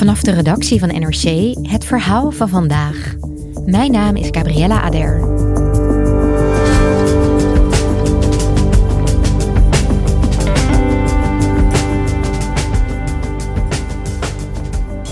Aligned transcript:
Vanaf 0.00 0.22
de 0.22 0.30
redactie 0.30 0.78
van 0.78 0.88
NRC 0.88 1.54
het 1.68 1.84
verhaal 1.84 2.30
van 2.30 2.48
vandaag. 2.48 3.14
Mijn 3.66 3.92
naam 3.92 4.16
is 4.16 4.28
Gabriella 4.30 4.80
Ader. 4.82 5.18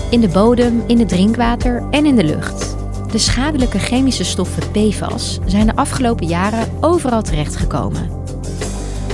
In 0.09 0.21
de 0.21 0.29
bodem, 0.33 0.83
in 0.87 0.99
het 0.99 1.09
drinkwater 1.09 1.83
en 1.91 2.05
in 2.05 2.15
de 2.15 2.23
lucht. 2.23 2.75
De 3.11 3.17
schadelijke 3.17 3.79
chemische 3.79 4.23
stoffen 4.23 4.71
PFAS 4.71 5.39
zijn 5.45 5.65
de 5.65 5.75
afgelopen 5.75 6.27
jaren 6.27 6.67
overal 6.79 7.21
terechtgekomen. 7.21 8.09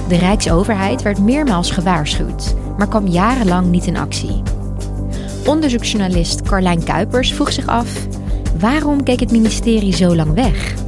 De 0.08 0.16
Rijksoverheid 0.16 1.02
werd 1.02 1.20
meermaals 1.20 1.72
gewaarschuwd, 1.72 2.56
maar 2.78 2.88
kwam 2.88 3.08
jarenlang 3.08 3.72
niet 3.72 3.88
in 3.88 3.98
actie. 3.98 4.55
Onderzoeksjournalist 5.46 6.42
Carlijn 6.42 6.84
Kuipers 6.84 7.34
vroeg 7.34 7.52
zich 7.52 7.68
af: 7.68 8.08
waarom 8.60 9.04
keek 9.04 9.20
het 9.20 9.32
ministerie 9.32 9.94
zo 9.94 10.16
lang 10.16 10.34
weg? 10.34 10.85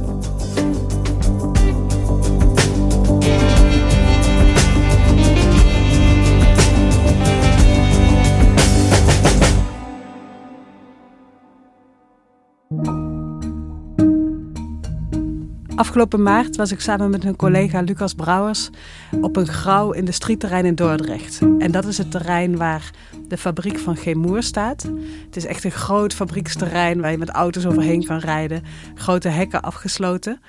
Afgelopen 15.78 16.22
maart 16.22 16.56
was 16.56 16.72
ik 16.72 16.80
samen 16.80 17.10
met 17.10 17.22
mijn 17.22 17.36
collega 17.36 17.80
Lucas 17.80 18.14
Brouwers 18.14 18.70
op 19.20 19.36
een 19.36 19.46
grauw 19.46 19.92
industrieterrein 19.92 20.64
in 20.64 20.74
Dordrecht. 20.74 21.40
En 21.58 21.70
dat 21.70 21.84
is 21.84 21.98
het 21.98 22.10
terrein 22.10 22.56
waar 22.56 22.90
de 23.28 23.36
fabriek 23.36 23.78
van 23.78 23.96
Gemoer 23.96 24.42
staat. 24.42 24.82
Het 25.26 25.36
is 25.36 25.46
echt 25.46 25.64
een 25.64 25.70
groot 25.70 26.14
fabrieksterrein 26.14 27.00
waar 27.00 27.10
je 27.10 27.18
met 27.18 27.30
auto's 27.30 27.66
overheen 27.66 28.04
kan 28.04 28.18
rijden. 28.18 28.62
Grote 28.94 29.28
hekken 29.28 29.62
afgesloten. 29.62 30.40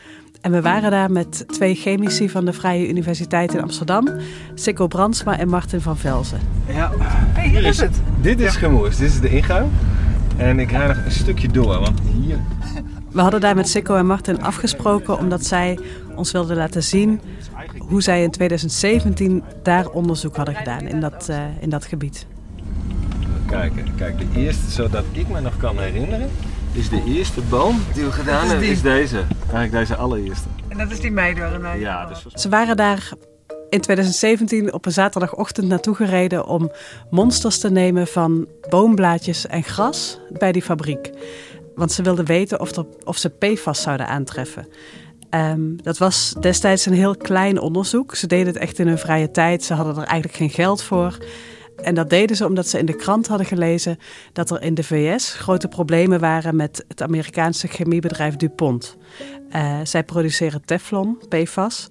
En 0.42 0.52
we 0.52 0.62
waren 0.62 0.92
daar 0.92 1.12
met 1.12 1.44
twee 1.48 1.76
chemici 1.76 2.30
van 2.30 2.46
de 2.46 2.54
Vrije 2.54 2.90
Universiteit 2.90 3.54
in 3.54 3.62
Amsterdam. 3.62 4.08
Sikko 4.54 4.88
Brandsma 4.88 5.38
en 5.38 5.50
Martin 5.50 5.82
van 5.82 5.98
Velzen. 5.98 6.40
Ja, 6.68 6.92
hey, 7.34 7.50
hier 7.50 7.66
is 7.66 7.80
het. 7.80 8.02
Dit 8.22 8.40
is 8.40 8.60
ja. 8.60 8.70
Dit 8.70 9.00
is 9.00 9.20
de 9.20 9.30
ingang. 9.30 9.68
En 10.38 10.60
ik 10.60 10.70
ga 10.70 10.88
nog 10.88 11.06
een 11.06 11.12
stukje 11.12 11.48
door, 11.48 11.80
want 11.80 12.00
hier 12.22 12.40
we 13.12 13.22
hadden 13.22 13.42
daar 13.42 13.56
met 13.56 13.70
Sikko 13.70 13.96
en 13.96 14.06
Martin 14.06 14.42
afgesproken 14.42 15.18
omdat 15.18 15.46
zij 15.46 15.80
ons 16.16 16.32
wilden 16.32 16.58
laten 16.58 16.84
zien 16.84 17.22
hoe 17.78 18.02
zij 18.02 18.24
in 18.24 18.32
2017 18.32 19.44
daar 19.64 19.90
onderzoek 19.90 20.36
hadden 20.36 20.56
gedaan 20.56 20.88
in 20.88 21.00
dat, 21.00 21.28
uh, 21.30 21.44
in 21.60 21.70
dat 21.70 21.86
gebied. 21.86 22.26
Kijken, 23.48 23.96
kijk, 23.96 24.18
de 24.18 24.40
eerste, 24.40 24.72
zodat 24.72 25.04
ik 25.12 25.30
me 25.30 25.42
nog 25.42 25.58
kan 25.58 25.80
herinneren, 25.80 26.30
is 26.72 26.90
de 26.90 27.04
eerste 27.08 27.42
boom 27.42 27.82
die 27.94 28.04
we 28.04 28.12
gedaan 28.12 28.48
hebben, 28.48 28.66
is, 28.66 28.72
is 28.72 28.82
deze. 28.82 29.24
Eigenlijk 29.40 29.72
deze 29.72 29.96
allereerste. 29.96 30.48
En 30.68 30.78
dat 30.78 30.92
is 30.92 31.00
die 31.00 31.12
meidoorn. 31.12 31.80
Ja, 31.80 32.06
dus... 32.06 32.26
Ze 32.34 32.50
waren 32.50 32.78
daar 32.78 33.12
in 33.70 33.82
2017 33.82 34.74
op 34.74 34.86
een 34.86 34.92
zaterdagochtend 34.92 35.68
naartoe 35.68 35.96
gereden 35.96 36.46
om 36.46 36.72
monsters 37.10 37.60
te 37.60 37.72
nemen 37.72 38.08
van 38.08 38.48
boomblaadjes 38.70 39.48
en 39.48 39.64
gras 39.64 40.20
bij 40.30 40.52
die 40.52 40.62
fabriek. 40.62 41.12
Want 41.80 41.92
ze 41.92 42.02
wilden 42.02 42.26
weten 42.26 42.60
of, 42.60 42.76
er, 42.76 42.86
of 43.04 43.18
ze 43.18 43.30
PFAS 43.30 43.82
zouden 43.82 44.08
aantreffen. 44.08 44.68
Ehm, 45.30 45.76
dat 45.76 45.98
was 45.98 46.36
destijds 46.40 46.86
een 46.86 46.94
heel 46.94 47.16
klein 47.16 47.60
onderzoek. 47.60 48.16
Ze 48.16 48.28
deden 48.28 48.48
het 48.48 48.58
echt 48.58 48.80
in 48.80 48.88
hun 48.88 48.98
vrije 48.98 49.32
tijd. 49.32 49.64
Ze 49.64 49.74
hadden 49.74 49.96
er 49.96 50.04
eigenlijk 50.04 50.38
geen 50.38 50.50
geld 50.50 50.84
voor. 50.84 51.18
En 51.76 51.96
dat 51.96 52.10
deden 52.10 52.36
ze 52.36 52.46
omdat 52.46 52.68
ze 52.68 52.80
in 52.80 52.86
de 52.86 52.96
krant 52.96 53.28
hadden 53.28 53.48
gelezen 53.48 53.98
dat 54.34 54.50
er 54.50 54.62
in 54.62 54.74
de 54.74 54.84
VS 54.84 55.34
grote 55.34 55.68
problemen 55.68 56.20
waren 56.20 56.56
met 56.56 56.86
het 56.88 57.02
Amerikaanse 57.02 57.68
chemiebedrijf 57.68 58.36
DuPont. 58.36 58.98
Uh, 59.56 59.80
zij 59.84 60.04
produceren 60.04 60.66
Teflon, 60.66 61.18
PFAS. 61.30 61.88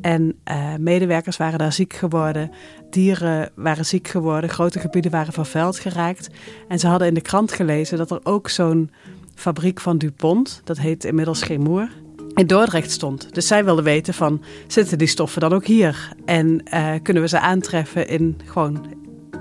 En 0.00 0.38
uh, 0.48 0.74
medewerkers 0.78 1.36
waren 1.36 1.58
daar 1.58 1.72
ziek 1.72 1.92
geworden. 1.92 2.50
Dieren 2.90 3.50
waren 3.54 3.86
ziek 3.86 4.08
geworden. 4.08 4.50
Grote 4.50 4.78
gebieden 4.78 5.10
waren 5.10 5.32
vervuild 5.32 5.78
geraakt. 5.78 6.28
En 6.68 6.78
ze 6.78 6.86
hadden 6.86 7.08
in 7.08 7.14
de 7.14 7.20
krant 7.20 7.52
gelezen 7.52 7.98
dat 7.98 8.10
er 8.10 8.20
ook 8.22 8.48
zo'n 8.48 8.90
fabriek 9.34 9.80
van 9.80 9.98
DuPont, 9.98 10.60
dat 10.64 10.78
heet 10.78 11.04
inmiddels 11.04 11.42
Gemoer, 11.42 11.88
in 12.34 12.46
Dordrecht 12.46 12.90
stond. 12.90 13.34
Dus 13.34 13.46
zij 13.46 13.64
wilden 13.64 13.84
weten 13.84 14.14
van, 14.14 14.42
zitten 14.66 14.98
die 14.98 15.06
stoffen 15.06 15.40
dan 15.40 15.52
ook 15.52 15.66
hier? 15.66 16.12
En 16.24 16.62
uh, 16.74 16.90
kunnen 17.02 17.22
we 17.22 17.28
ze 17.28 17.40
aantreffen 17.40 18.08
in, 18.08 18.40
gewoon 18.44 18.86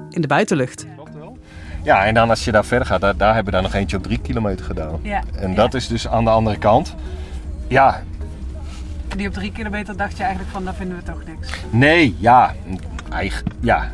in 0.10 0.22
de 0.22 0.28
buitenlucht? 0.28 0.86
Ja, 1.84 2.06
en 2.06 2.14
dan 2.14 2.30
als 2.30 2.46
je 2.46 2.52
daar 2.52 2.66
verder 2.66 2.88
gaat, 2.88 3.02
daar, 3.02 3.18
daar 3.18 3.34
hebben 3.34 3.54
we 3.54 3.60
daar 3.60 3.70
nog 3.70 3.74
eentje 3.74 3.98
op 3.98 4.04
drie 4.04 4.20
kilometer 4.20 4.66
gedaan. 4.66 5.00
Ja. 5.02 5.24
En 5.36 5.56
dat 5.56 5.74
is 5.74 5.88
dus 5.88 6.08
aan 6.08 6.24
de 6.24 6.30
andere 6.30 6.58
kant. 6.58 6.96
Ja. 7.68 8.04
Die 9.18 9.28
op 9.28 9.34
drie 9.34 9.52
kilometer 9.52 9.98
dacht 9.98 10.18
je 10.18 10.24
eigenlijk 10.24 10.52
van, 10.52 10.66
daar 10.66 10.74
vinden 10.74 10.98
we 10.98 11.04
toch 11.04 11.24
niks? 11.26 11.54
Nee, 11.70 12.16
ja. 12.20 12.54
Eigen, 13.10 13.46
ja, 13.60 13.92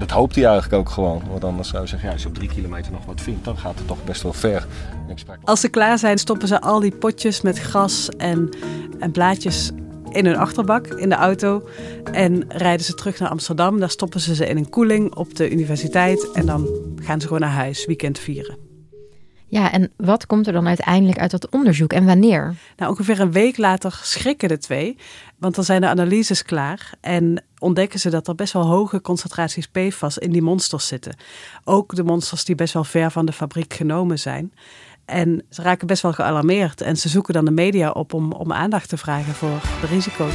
dat 0.00 0.10
hoopt 0.10 0.34
hij 0.34 0.44
eigenlijk 0.44 0.74
ook 0.74 0.88
gewoon. 0.88 1.22
Want 1.30 1.44
anders 1.44 1.68
zou 1.68 1.82
je 1.82 1.88
zeggen, 1.88 2.08
ja, 2.08 2.14
als 2.14 2.22
je 2.22 2.28
op 2.28 2.34
drie 2.34 2.48
kilometer 2.48 2.92
nog 2.92 3.04
wat 3.04 3.20
vindt, 3.20 3.44
dan 3.44 3.58
gaat 3.58 3.78
het 3.78 3.86
toch 3.86 4.04
best 4.04 4.22
wel 4.22 4.32
ver. 4.32 4.66
Als 5.44 5.60
ze 5.60 5.68
klaar 5.68 5.98
zijn, 5.98 6.18
stoppen 6.18 6.48
ze 6.48 6.60
al 6.60 6.80
die 6.80 6.96
potjes 6.96 7.40
met 7.40 7.58
gras 7.58 8.08
en, 8.08 8.48
en 8.98 9.10
blaadjes 9.10 9.70
in 10.10 10.26
hun 10.26 10.36
achterbak 10.36 10.86
in 10.86 11.08
de 11.08 11.14
auto. 11.14 11.68
En 12.12 12.44
rijden 12.48 12.86
ze 12.86 12.94
terug 12.94 13.18
naar 13.18 13.28
Amsterdam. 13.28 13.80
Daar 13.80 13.90
stoppen 13.90 14.20
ze 14.20 14.34
ze 14.34 14.46
in 14.46 14.56
een 14.56 14.68
koeling 14.68 15.14
op 15.14 15.36
de 15.36 15.50
universiteit. 15.50 16.30
En 16.32 16.46
dan 16.46 16.68
gaan 17.02 17.20
ze 17.20 17.26
gewoon 17.26 17.42
naar 17.42 17.50
huis, 17.50 17.86
weekend 17.86 18.18
vieren. 18.18 18.69
Ja, 19.50 19.72
en 19.72 19.92
wat 19.96 20.26
komt 20.26 20.46
er 20.46 20.52
dan 20.52 20.66
uiteindelijk 20.66 21.18
uit 21.18 21.30
dat 21.30 21.48
onderzoek 21.48 21.92
en 21.92 22.04
wanneer? 22.04 22.54
Nou, 22.76 22.90
ongeveer 22.90 23.20
een 23.20 23.32
week 23.32 23.56
later 23.56 24.00
schrikken 24.02 24.48
de 24.48 24.58
twee, 24.58 24.96
want 25.38 25.54
dan 25.54 25.64
zijn 25.64 25.80
de 25.80 25.88
analyses 25.88 26.42
klaar 26.42 26.92
en 27.00 27.44
ontdekken 27.58 28.00
ze 28.00 28.10
dat 28.10 28.28
er 28.28 28.34
best 28.34 28.52
wel 28.52 28.66
hoge 28.66 29.00
concentraties 29.00 29.66
PFAS 29.66 30.18
in 30.18 30.32
die 30.32 30.42
monsters 30.42 30.86
zitten. 30.86 31.16
Ook 31.64 31.94
de 31.94 32.04
monsters 32.04 32.44
die 32.44 32.54
best 32.54 32.74
wel 32.74 32.84
ver 32.84 33.10
van 33.10 33.26
de 33.26 33.32
fabriek 33.32 33.74
genomen 33.74 34.18
zijn. 34.18 34.52
En 35.04 35.44
ze 35.48 35.62
raken 35.62 35.86
best 35.86 36.02
wel 36.02 36.12
gealarmeerd 36.12 36.80
en 36.80 36.96
ze 36.96 37.08
zoeken 37.08 37.34
dan 37.34 37.44
de 37.44 37.50
media 37.50 37.90
op 37.90 38.14
om, 38.14 38.32
om 38.32 38.52
aandacht 38.52 38.88
te 38.88 38.96
vragen 38.96 39.34
voor 39.34 39.60
de 39.80 39.86
risico's. 39.86 40.34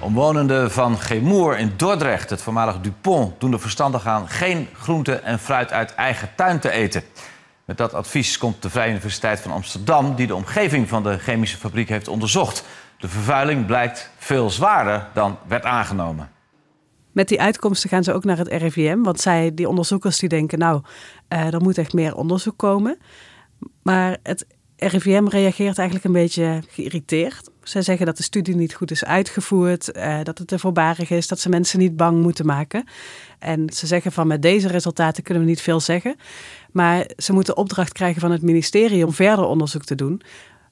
Omwonenden 0.00 0.70
van 0.70 0.98
Gemoer 0.98 1.58
in 1.58 1.72
Dordrecht, 1.76 2.30
het 2.30 2.42
voormalig 2.42 2.80
Dupont, 2.80 3.40
doen 3.40 3.52
er 3.52 3.60
verstandig 3.60 4.06
aan 4.06 4.28
geen 4.28 4.68
groente 4.72 5.14
en 5.14 5.38
fruit 5.38 5.72
uit 5.72 5.94
eigen 5.94 6.28
tuin 6.36 6.60
te 6.60 6.70
eten. 6.70 7.02
Dat 7.76 7.94
advies 7.94 8.38
komt 8.38 8.62
de 8.62 8.70
Vrije 8.70 8.90
Universiteit 8.90 9.40
van 9.40 9.52
Amsterdam, 9.52 10.14
die 10.14 10.26
de 10.26 10.34
omgeving 10.34 10.88
van 10.88 11.02
de 11.02 11.18
chemische 11.18 11.56
fabriek 11.56 11.88
heeft 11.88 12.08
onderzocht. 12.08 12.64
De 12.98 13.08
vervuiling 13.08 13.66
blijkt 13.66 14.10
veel 14.18 14.50
zwaarder 14.50 15.08
dan 15.14 15.38
werd 15.46 15.64
aangenomen. 15.64 16.30
Met 17.12 17.28
die 17.28 17.40
uitkomsten 17.40 17.88
gaan 17.88 18.04
ze 18.04 18.12
ook 18.12 18.24
naar 18.24 18.38
het 18.38 18.48
RIVM, 18.48 19.02
want 19.02 19.20
zij, 19.20 19.54
die 19.54 19.68
onderzoekers 19.68 20.18
die 20.18 20.28
denken, 20.28 20.58
nou, 20.58 20.82
uh, 21.28 21.54
er 21.54 21.60
moet 21.60 21.78
echt 21.78 21.92
meer 21.92 22.14
onderzoek 22.14 22.58
komen. 22.58 22.98
Maar 23.82 24.16
het 24.22 24.46
RIVM 24.76 25.26
reageert 25.26 25.78
eigenlijk 25.78 26.06
een 26.06 26.12
beetje 26.12 26.62
geïrriteerd. 26.68 27.50
Zij 27.62 27.82
zeggen 27.82 28.06
dat 28.06 28.16
de 28.16 28.22
studie 28.22 28.56
niet 28.56 28.74
goed 28.74 28.90
is 28.90 29.04
uitgevoerd, 29.04 29.96
uh, 29.96 30.18
dat 30.22 30.38
het 30.38 30.48
te 30.48 30.58
voorbarig 30.58 31.10
is, 31.10 31.28
dat 31.28 31.40
ze 31.40 31.48
mensen 31.48 31.78
niet 31.78 31.96
bang 31.96 32.22
moeten 32.22 32.46
maken. 32.46 32.84
En 33.38 33.72
ze 33.72 33.86
zeggen 33.86 34.12
van 34.12 34.26
met 34.26 34.42
deze 34.42 34.68
resultaten 34.68 35.22
kunnen 35.22 35.42
we 35.42 35.48
niet 35.48 35.60
veel 35.60 35.80
zeggen. 35.80 36.16
Maar 36.72 37.10
ze 37.16 37.32
moeten 37.32 37.56
opdracht 37.56 37.92
krijgen 37.92 38.20
van 38.20 38.30
het 38.30 38.42
ministerie 38.42 39.06
om 39.06 39.12
verder 39.12 39.44
onderzoek 39.44 39.84
te 39.84 39.94
doen. 39.94 40.22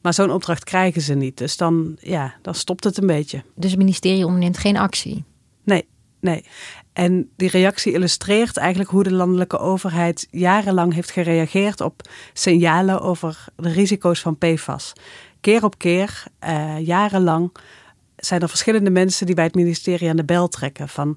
Maar 0.00 0.14
zo'n 0.14 0.31
opdracht 0.31 0.64
krijgen 0.64 1.02
ze 1.02 1.14
niet. 1.14 1.38
Dus 1.38 1.56
dan, 1.56 1.96
ja, 2.00 2.34
dan 2.42 2.54
stopt 2.54 2.84
het 2.84 2.98
een 2.98 3.06
beetje. 3.06 3.42
Dus 3.54 3.70
het 3.70 3.78
ministerie 3.78 4.25
onderneemt 4.25 4.58
geen 4.58 4.76
actie? 4.76 5.25
Nee, 5.64 5.87
nee. 6.20 6.44
En 6.92 7.31
die 7.37 7.50
reactie 7.50 7.92
illustreert 7.92 8.56
eigenlijk 8.56 8.90
hoe 8.90 9.02
de 9.02 9.12
landelijke 9.12 9.58
overheid 9.58 10.26
jarenlang 10.31 10.94
heeft 10.94 11.10
gereageerd 11.10 11.81
op 11.81 12.08
signalen 12.32 13.00
over 13.00 13.44
de 13.56 13.72
risico's 13.72 14.20
van 14.20 14.38
PFAS. 14.38 14.92
Keer 15.40 15.64
op 15.64 15.78
keer, 15.78 16.25
uh, 16.44 16.78
jarenlang, 16.78 17.52
zijn 18.16 18.40
er 18.40 18.48
verschillende 18.48 18.90
mensen 18.90 19.26
die 19.26 19.34
bij 19.34 19.44
het 19.44 19.54
ministerie 19.54 20.08
aan 20.08 20.16
de 20.16 20.25
bel 20.25 20.48
trekken. 20.48 20.88
Van 20.88 21.16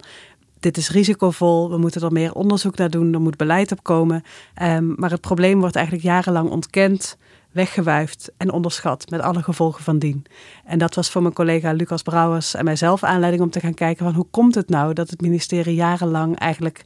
dit 0.60 0.78
is 0.78 0.90
risicovol, 0.90 1.70
we 1.70 1.78
moeten 1.78 2.02
er 2.02 2.12
meer 2.12 2.34
onderzoek 2.34 2.78
naar 2.78 2.90
doen, 2.90 3.14
er 3.14 3.22
moet 3.22 3.38
beleid 3.38 3.72
op 3.72 3.84
komen. 3.84 4.24
Um, 4.62 4.94
maar 4.98 5.12
het 5.12 5.22
probleem 5.22 5.60
wordt 5.60 5.76
eigenlijk 5.76 6.06
jarenlang 6.06 6.50
ontkend 6.50 7.18
weggewuifd 7.52 8.32
en 8.38 8.52
onderschat 8.52 9.10
met 9.10 9.22
alle 9.22 9.44
gevolgen 9.44 9.84
van 9.84 10.00
dien. 10.00 10.26
En 10.66 10.78
dat 10.78 10.96
was 10.96 11.10
voor 11.10 11.22
mijn 11.22 11.34
collega 11.34 11.72
Lucas 11.72 12.02
Brouwers 12.02 12.54
en 12.54 12.66
mijzelf 12.66 13.04
aanleiding 13.04 13.44
om 13.44 13.50
te 13.50 13.60
gaan 13.60 13.74
kijken 13.74 14.06
van 14.06 14.14
hoe 14.14 14.28
komt 14.32 14.56
het 14.56 14.70
nou 14.70 14.94
dat 14.94 15.10
het 15.10 15.22
ministerie 15.22 15.76
jarenlang 15.76 16.38
eigenlijk 16.38 16.84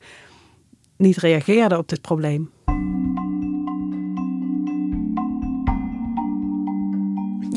niet 0.98 1.18
reageerde 1.18 1.78
op 1.78 1.90
dit 1.90 2.02
probleem. 2.02 2.52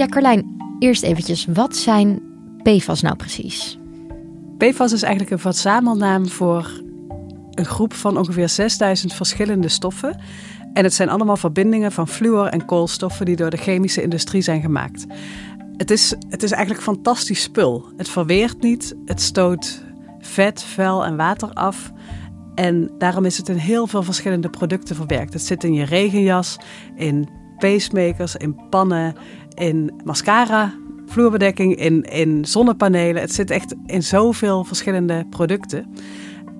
Ja, 0.00 0.06
Carlijn, 0.06 0.56
eerst 0.78 1.02
eventjes, 1.02 1.46
wat 1.52 1.76
zijn 1.76 2.22
PFAS 2.62 3.02
nou 3.02 3.16
precies? 3.16 3.78
PFAS 4.58 4.92
is 4.92 5.02
eigenlijk 5.02 5.32
een 5.32 5.38
verzamelnaam 5.38 6.28
voor 6.28 6.82
een 7.50 7.64
groep 7.64 7.92
van 7.92 8.16
ongeveer 8.16 8.48
6000 8.48 9.12
verschillende 9.12 9.68
stoffen 9.68 10.20
en 10.72 10.84
het 10.84 10.94
zijn 10.94 11.08
allemaal 11.08 11.36
verbindingen 11.36 11.92
van 11.92 12.08
fluor 12.08 12.46
en 12.46 12.64
koolstoffen 12.64 13.26
die 13.26 13.36
door 13.36 13.50
de 13.50 13.56
chemische 13.56 14.02
industrie 14.02 14.42
zijn 14.42 14.60
gemaakt. 14.60 15.06
Het 15.76 15.90
is, 15.90 16.14
het 16.28 16.42
is 16.42 16.50
eigenlijk 16.50 16.82
fantastisch 16.82 17.42
spul. 17.42 17.88
Het 17.96 18.08
verweert 18.08 18.62
niet, 18.62 18.96
het 19.04 19.20
stoot 19.20 19.84
vet, 20.18 20.62
vuil 20.62 21.04
en 21.04 21.16
water 21.16 21.52
af. 21.52 21.92
En 22.54 22.90
daarom 22.98 23.24
is 23.24 23.36
het 23.36 23.48
in 23.48 23.56
heel 23.56 23.86
veel 23.86 24.02
verschillende 24.02 24.50
producten 24.50 24.96
verwerkt. 24.96 25.32
Het 25.32 25.42
zit 25.42 25.64
in 25.64 25.74
je 25.74 25.84
regenjas, 25.84 26.58
in 26.96 27.28
pacemakers, 27.58 28.36
in 28.36 28.68
pannen, 28.70 29.14
in 29.60 29.90
mascara, 30.04 30.72
vloerbedekking, 31.06 31.76
in, 31.76 32.02
in 32.02 32.44
zonnepanelen. 32.44 33.22
Het 33.22 33.32
zit 33.32 33.50
echt 33.50 33.74
in 33.86 34.02
zoveel 34.02 34.64
verschillende 34.64 35.26
producten. 35.30 35.86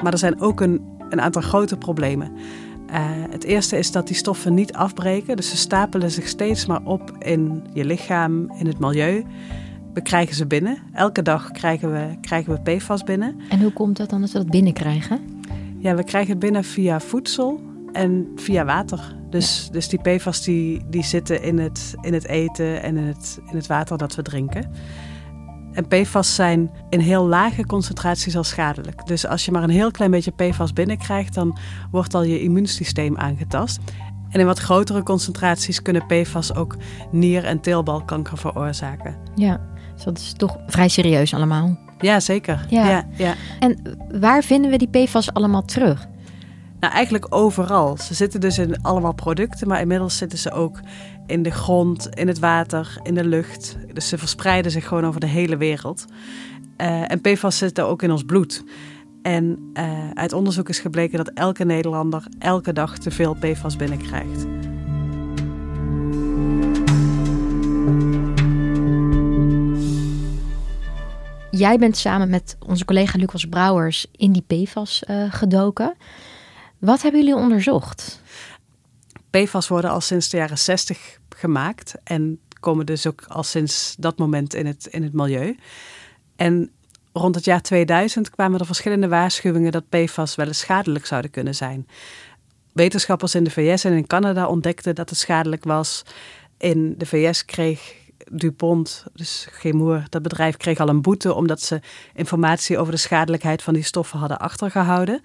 Maar 0.02 0.12
er 0.12 0.19
zijn 0.19 0.41
ook 0.41 0.61
een, 0.61 0.81
een 1.08 1.20
aantal 1.20 1.43
grote 1.43 1.76
problemen. 1.76 2.32
Uh, 2.91 2.97
het 3.31 3.44
eerste 3.44 3.79
is 3.79 3.93
dat 3.93 4.06
die 4.06 4.17
stoffen 4.17 4.55
niet 4.55 4.73
afbreken, 4.73 5.37
dus 5.37 5.50
ze 5.50 5.56
stapelen 5.56 6.11
zich 6.11 6.29
steeds 6.29 6.67
maar 6.67 6.81
op 6.85 7.17
in 7.19 7.62
je 7.73 7.85
lichaam, 7.85 8.52
in 8.58 8.67
het 8.67 8.79
milieu. 8.79 9.25
We 9.94 10.03
krijgen 10.03 10.35
ze 10.35 10.46
binnen. 10.46 10.79
Elke 10.93 11.23
dag 11.23 11.50
krijgen 11.50 11.93
we, 11.93 12.20
krijgen 12.20 12.53
we 12.53 12.76
PFAS 12.76 13.05
binnen. 13.05 13.37
En 13.49 13.61
hoe 13.61 13.73
komt 13.73 13.96
dat 13.96 14.11
dan 14.11 14.20
dat 14.20 14.32
we 14.32 14.38
dat 14.38 14.50
binnenkrijgen? 14.50 15.20
Ja, 15.79 15.94
we 15.94 16.05
krijgen 16.05 16.31
het 16.31 16.38
binnen 16.38 16.64
via 16.64 17.00
voedsel 17.00 17.61
en 17.92 18.32
via 18.37 18.64
water. 18.64 19.14
Dus, 19.31 19.69
dus 19.72 19.88
die 19.88 20.00
PFAS 20.00 20.42
die, 20.42 20.82
die 20.90 21.04
zitten 21.04 21.42
in 21.42 21.58
het, 21.58 21.94
in 22.00 22.12
het 22.12 22.26
eten 22.26 22.82
en 22.82 22.96
in 22.96 23.04
het, 23.04 23.40
in 23.50 23.56
het 23.56 23.66
water 23.66 23.98
dat 23.98 24.14
we 24.14 24.22
drinken. 24.22 24.70
En 25.72 25.88
PFAS 25.88 26.34
zijn 26.34 26.70
in 26.88 27.00
heel 27.00 27.26
lage 27.26 27.66
concentraties 27.66 28.37
al 28.37 28.44
schadelijk. 28.44 29.06
Dus 29.06 29.26
als 29.26 29.44
je 29.44 29.52
maar 29.52 29.62
een 29.62 29.70
heel 29.70 29.90
klein 29.90 30.10
beetje 30.10 30.31
PFAS 30.31 30.72
binnenkrijgt, 30.72 31.34
dan 31.34 31.58
wordt 31.90 32.14
al 32.14 32.22
je 32.22 32.40
immuunsysteem 32.40 33.16
aangetast. 33.16 33.78
En 34.31 34.40
in 34.40 34.46
wat 34.46 34.58
grotere 34.58 35.02
concentraties 35.02 35.82
kunnen 35.82 36.06
PFAS 36.06 36.54
ook 36.54 36.76
nier- 37.10 37.44
en 37.44 37.60
teelbalkanker 37.60 38.38
veroorzaken. 38.38 39.16
Ja, 39.34 39.60
dus 39.94 40.04
dat 40.04 40.19
is 40.19 40.32
toch 40.32 40.56
vrij 40.66 40.88
serieus 40.88 41.34
allemaal. 41.34 41.78
Ja, 41.98 42.20
zeker. 42.20 42.66
Ja. 42.69 43.06
ja. 43.16 43.34
En 43.58 43.98
waar 44.20 44.43
vinden 44.43 44.70
we 44.70 44.78
die 44.78 44.88
PFAS 44.88 45.32
allemaal 45.32 45.64
terug? 45.64 46.08
Nou, 46.81 46.93
eigenlijk 46.93 47.27
overal. 47.29 47.97
Ze 47.97 48.15
zitten 48.15 48.41
dus 48.41 48.59
in 48.59 48.82
allemaal 48.82 49.15
producten, 49.15 49.69
maar 49.69 49.81
inmiddels 49.81 50.17
zitten 50.17 50.38
ze 50.38 50.50
ook 50.50 50.81
in 51.27 51.43
de 51.43 51.50
grond, 51.50 52.09
in 52.09 52.29
het 52.29 52.38
water, 52.38 52.99
in 53.03 53.15
de 53.15 53.25
lucht. 53.25 53.77
Dus 53.93 54.09
ze 54.09 54.19
verspreiden 54.19 54.71
zich 54.73 54.87
gewoon 54.87 55.06
over 55.06 55.21
de 55.21 55.27
hele 55.27 55.56
wereld. 55.56 56.05
Uh, 56.77 57.11
en 57.11 57.21
PFAS 57.21 57.59
zitten 57.59 57.87
ook 57.87 58.03
in 58.03 58.11
ons 58.11 58.25
bloed. 58.25 58.65
En 59.23 59.71
uh, 59.75 60.11
uit 60.15 60.32
onderzoek 60.32 60.69
is 60.69 60.79
gebleken 60.79 61.19
dat 61.19 61.31
elke 61.35 61.65
Nederlander 61.65 62.27
elke 62.38 62.73
dag 62.73 62.99
te 62.99 63.11
veel 63.11 63.35
PFAS 63.35 63.77
binnenkrijgt. 63.77 64.47
Jij 71.50 71.79
bent 71.79 71.97
samen 71.97 72.31
met 72.31 72.56
onze 72.67 72.85
collega 72.85 73.19
Lucas 73.19 73.44
Brouwers 73.44 74.06
in 74.17 74.32
die 74.32 74.44
PFAS 74.47 75.03
uh, 75.11 75.25
gedoken. 75.29 75.94
Wat 76.81 77.03
hebben 77.03 77.21
jullie 77.21 77.37
onderzocht? 77.37 78.21
PFAS 79.31 79.69
worden 79.69 79.91
al 79.91 80.00
sinds 80.00 80.29
de 80.29 80.37
jaren 80.37 80.59
60 80.59 81.19
gemaakt 81.29 81.94
en 82.05 82.41
komen 82.61 82.87
dus 82.87 83.06
ook 83.06 83.25
al 83.29 83.43
sinds 83.43 83.94
dat 83.99 84.19
moment 84.19 84.55
in 84.55 84.67
het, 84.67 84.87
in 84.87 85.03
het 85.03 85.12
milieu. 85.12 85.56
En 86.37 86.71
rond 87.12 87.35
het 87.35 87.44
jaar 87.44 87.62
2000 87.62 88.31
kwamen 88.31 88.61
er 88.61 88.67
verschillende 88.67 89.09
waarschuwingen 89.09 89.73
dat 89.73 89.88
PFAS 89.88 90.35
wel 90.35 90.47
eens 90.47 90.59
schadelijk 90.59 91.06
zouden 91.06 91.31
kunnen 91.31 91.55
zijn. 91.55 91.88
Wetenschappers 92.73 93.35
in 93.35 93.44
de 93.44 93.50
VS 93.50 93.85
en 93.85 93.93
in 93.93 94.06
Canada 94.06 94.47
ontdekten 94.47 94.94
dat 94.94 95.11
het 95.11 95.19
schadelijk 95.19 95.65
was. 95.65 96.03
In 96.59 96.94
de 96.99 97.06
VS 97.06 97.44
kreeg 97.44 97.94
DuPont, 98.32 99.05
dus 99.15 99.49
Chemour, 99.50 100.05
dat 100.09 100.23
bedrijf 100.23 100.56
kreeg 100.56 100.79
al 100.79 100.88
een 100.88 101.03
boete 101.03 101.35
omdat 101.35 101.61
ze 101.61 101.81
informatie 102.15 102.79
over 102.79 102.93
de 102.93 102.99
schadelijkheid 102.99 103.62
van 103.62 103.75
die 103.75 103.82
stoffen 103.82 104.19
hadden 104.19 104.38
achtergehouden. 104.38 105.23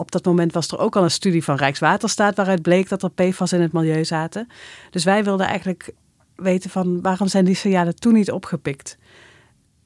Op 0.00 0.10
dat 0.10 0.24
moment 0.24 0.52
was 0.52 0.68
er 0.68 0.78
ook 0.78 0.96
al 0.96 1.02
een 1.02 1.10
studie 1.10 1.44
van 1.44 1.56
Rijkswaterstaat 1.56 2.36
waaruit 2.36 2.62
bleek 2.62 2.88
dat 2.88 3.02
er 3.02 3.10
PFAS 3.10 3.52
in 3.52 3.60
het 3.60 3.72
milieu 3.72 4.04
zaten. 4.04 4.48
Dus 4.90 5.04
wij 5.04 5.24
wilden 5.24 5.46
eigenlijk 5.46 5.92
weten 6.36 6.70
van 6.70 7.00
waarom 7.00 7.28
zijn 7.28 7.44
die 7.44 7.54
signalen 7.54 7.94
toen 7.94 8.12
niet 8.12 8.30
opgepikt. 8.30 8.98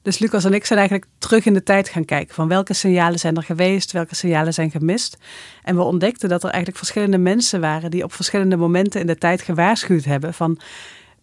Dus 0.01 0.19
Lucas 0.19 0.43
en 0.43 0.53
ik 0.53 0.65
zijn 0.65 0.79
eigenlijk 0.79 1.09
terug 1.17 1.45
in 1.45 1.53
de 1.53 1.63
tijd 1.63 1.89
gaan 1.89 2.05
kijken 2.05 2.35
van 2.35 2.47
welke 2.47 2.73
signalen 2.73 3.19
zijn 3.19 3.35
er 3.35 3.43
geweest, 3.43 3.91
welke 3.91 4.15
signalen 4.15 4.53
zijn 4.53 4.71
gemist. 4.71 5.17
En 5.63 5.75
we 5.75 5.81
ontdekten 5.81 6.29
dat 6.29 6.43
er 6.43 6.49
eigenlijk 6.49 6.77
verschillende 6.77 7.17
mensen 7.17 7.61
waren 7.61 7.91
die 7.91 8.03
op 8.03 8.13
verschillende 8.13 8.57
momenten 8.57 9.01
in 9.01 9.07
de 9.07 9.17
tijd 9.17 9.41
gewaarschuwd 9.41 10.05
hebben 10.05 10.33
van 10.33 10.59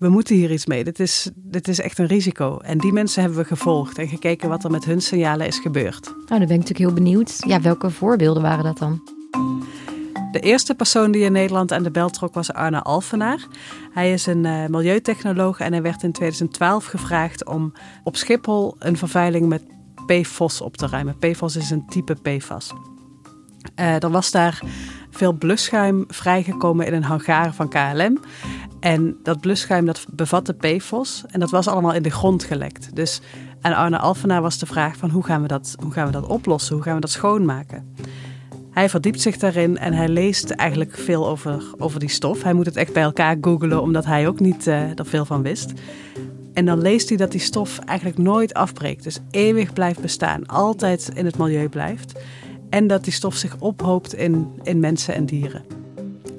we 0.02 0.08
moeten 0.08 0.34
hier 0.34 0.50
iets 0.52 0.66
mee. 0.66 0.84
Dit 0.84 1.00
is, 1.00 1.30
dit 1.34 1.68
is 1.68 1.80
echt 1.80 1.98
een 1.98 2.06
risico. 2.06 2.58
En 2.58 2.78
die 2.78 2.92
mensen 2.92 3.22
hebben 3.22 3.38
we 3.40 3.44
gevolgd 3.44 3.98
en 3.98 4.08
gekeken 4.08 4.48
wat 4.48 4.64
er 4.64 4.70
met 4.70 4.84
hun 4.84 5.00
signalen 5.00 5.46
is 5.46 5.58
gebeurd. 5.58 6.04
Nou, 6.04 6.16
dan 6.26 6.38
ben 6.38 6.40
ik 6.40 6.48
natuurlijk 6.48 6.78
heel 6.78 6.92
benieuwd. 6.92 7.36
Ja, 7.46 7.60
welke 7.60 7.90
voorbeelden 7.90 8.42
waren 8.42 8.64
dat 8.64 8.78
dan? 8.78 9.00
De 10.32 10.40
eerste 10.40 10.74
persoon 10.74 11.12
die 11.12 11.22
in 11.22 11.32
Nederland 11.32 11.72
aan 11.72 11.82
de 11.82 11.90
bel 11.90 12.10
trok 12.10 12.34
was 12.34 12.52
Arne 12.52 12.82
Alfenaar. 12.82 13.46
Hij 13.92 14.12
is 14.12 14.26
een 14.26 14.44
uh, 14.44 14.66
milieutechnoloog 14.66 15.60
en 15.60 15.72
hij 15.72 15.82
werd 15.82 16.02
in 16.02 16.12
2012 16.12 16.84
gevraagd 16.84 17.46
om 17.46 17.72
op 18.04 18.16
Schiphol 18.16 18.76
een 18.78 18.96
vervuiling 18.96 19.48
met 19.48 19.62
PFOS 20.06 20.60
op 20.60 20.76
te 20.76 20.86
ruimen. 20.86 21.18
PFOS 21.18 21.56
is 21.56 21.70
een 21.70 21.86
type 21.86 22.14
PFAS. 22.14 22.72
Uh, 23.80 24.02
er 24.02 24.10
was 24.10 24.30
daar 24.30 24.62
veel 25.10 25.32
blusschuim 25.32 26.04
vrijgekomen 26.08 26.86
in 26.86 26.94
een 26.94 27.02
hangar 27.02 27.54
van 27.54 27.68
KLM. 27.68 28.20
En 28.82 29.16
dat 29.22 29.40
blusschuim 29.40 29.86
dat 29.86 30.06
bevatte 30.10 30.54
PFOS 30.54 31.24
en 31.28 31.40
dat 31.40 31.50
was 31.50 31.68
allemaal 31.68 31.92
in 31.92 32.02
de 32.02 32.10
grond 32.10 32.44
gelekt. 32.44 32.96
Dus 32.96 33.20
aan 33.60 33.74
Arne 33.74 33.98
Alphenaar 33.98 34.42
was 34.42 34.58
de 34.58 34.66
vraag 34.66 34.96
van 34.96 35.10
hoe 35.10 35.24
gaan 35.24 35.42
we 35.42 35.48
dat, 35.48 35.74
hoe 35.82 35.92
gaan 35.92 36.06
we 36.06 36.12
dat 36.12 36.26
oplossen, 36.26 36.74
hoe 36.74 36.84
gaan 36.84 36.94
we 36.94 37.00
dat 37.00 37.10
schoonmaken. 37.10 37.94
Hij 38.70 38.88
verdiept 38.88 39.20
zich 39.20 39.36
daarin 39.36 39.78
en 39.78 39.92
hij 39.92 40.08
leest 40.08 40.50
eigenlijk 40.50 40.96
veel 40.96 41.28
over, 41.28 41.64
over 41.78 42.00
die 42.00 42.08
stof. 42.08 42.42
Hij 42.42 42.52
moet 42.52 42.66
het 42.66 42.76
echt 42.76 42.92
bij 42.92 43.02
elkaar 43.02 43.36
googelen 43.40 43.82
omdat 43.82 44.04
hij 44.04 44.28
ook 44.28 44.40
niet 44.40 44.66
uh, 44.66 44.98
er 44.98 45.06
veel 45.06 45.24
van 45.24 45.42
wist. 45.42 45.72
En 46.52 46.64
dan 46.64 46.80
leest 46.80 47.08
hij 47.08 47.18
dat 47.18 47.30
die 47.30 47.40
stof 47.40 47.78
eigenlijk 47.78 48.18
nooit 48.18 48.54
afbreekt. 48.54 49.02
Dus 49.02 49.18
eeuwig 49.30 49.72
blijft 49.72 50.00
bestaan, 50.00 50.46
altijd 50.46 51.10
in 51.14 51.24
het 51.24 51.38
milieu 51.38 51.68
blijft. 51.68 52.20
En 52.70 52.86
dat 52.86 53.04
die 53.04 53.12
stof 53.12 53.34
zich 53.34 53.56
ophoopt 53.58 54.14
in, 54.14 54.46
in 54.62 54.80
mensen 54.80 55.14
en 55.14 55.26
dieren. 55.26 55.81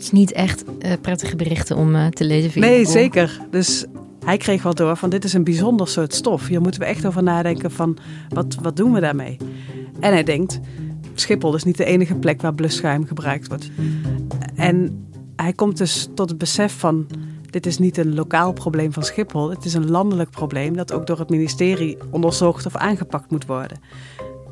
Het 0.04 0.14
is 0.14 0.20
niet 0.20 0.32
echt 0.32 0.64
uh, 0.64 0.92
prettige 1.02 1.36
berichten 1.36 1.78
om 1.78 1.96
uh, 1.96 2.08
te 2.08 2.24
lezen. 2.24 2.62
Nee, 2.62 2.86
zeker. 2.86 3.40
Dus 3.52 3.86
hij 4.26 4.38
kreeg 4.38 4.64
wel 4.64 4.74
door 4.74 4.98
van 4.98 5.10
dit 5.10 5.24
is 5.24 5.34
een 5.34 5.44
bijzonder 5.44 5.88
soort 5.88 6.14
stof. 6.14 6.48
Hier 6.48 6.62
moeten 6.62 6.82
we 6.82 6.88
echt 6.88 7.06
over 7.06 7.24
nadenken 7.24 7.72
van 7.72 7.98
wat, 8.30 8.58
wat 8.62 8.76
doen 8.76 8.94
we 8.94 9.00
daarmee? 9.00 9.38
En 10.00 10.12
hij 10.12 10.24
denkt, 10.24 10.60
Schiphol 11.14 11.56
is 11.56 11.64
niet 11.64 11.78
de 11.78 11.86
enige 11.86 12.16
plek 12.16 12.42
waar 12.42 12.54
blusschuim 12.54 13.06
gebruikt 13.06 13.48
wordt. 13.48 13.70
En 14.56 15.08
hij 15.36 15.54
komt 15.54 15.78
dus 15.78 16.10
tot 16.16 16.30
het 16.30 16.38
besef 16.38 16.80
van 16.80 17.08
dit 17.50 17.66
is 17.66 17.78
niet 17.78 17.98
een 17.98 18.16
lokaal 18.16 18.54
probleem 18.54 18.94
van 18.94 19.04
Schiphol. 19.04 19.50
Het 19.50 19.66
is 19.66 19.74
een 19.74 19.90
landelijk 19.90 20.30
probleem 20.30 20.76
dat 20.76 20.94
ook 20.94 21.08
door 21.08 21.20
het 21.20 21.30
ministerie 21.30 21.98
onderzocht 22.10 22.66
of 22.66 22.76
aangepakt 22.76 23.32
moet 23.32 23.46
worden. 23.46 23.78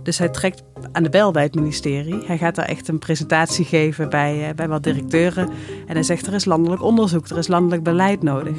Dus 0.03 0.17
hij 0.17 0.29
trekt 0.29 0.63
aan 0.91 1.03
de 1.03 1.09
bel 1.09 1.31
bij 1.31 1.43
het 1.43 1.55
ministerie. 1.55 2.25
Hij 2.25 2.37
gaat 2.37 2.55
daar 2.55 2.65
echt 2.65 2.87
een 2.87 2.99
presentatie 2.99 3.65
geven 3.65 4.09
bij, 4.09 4.49
eh, 4.49 4.55
bij 4.55 4.67
wat 4.67 4.83
directeuren. 4.83 5.49
En 5.87 5.93
hij 5.93 6.03
zegt 6.03 6.27
er 6.27 6.33
is 6.33 6.45
landelijk 6.45 6.81
onderzoek, 6.81 7.27
er 7.27 7.37
is 7.37 7.47
landelijk 7.47 7.83
beleid 7.83 8.23
nodig. 8.23 8.57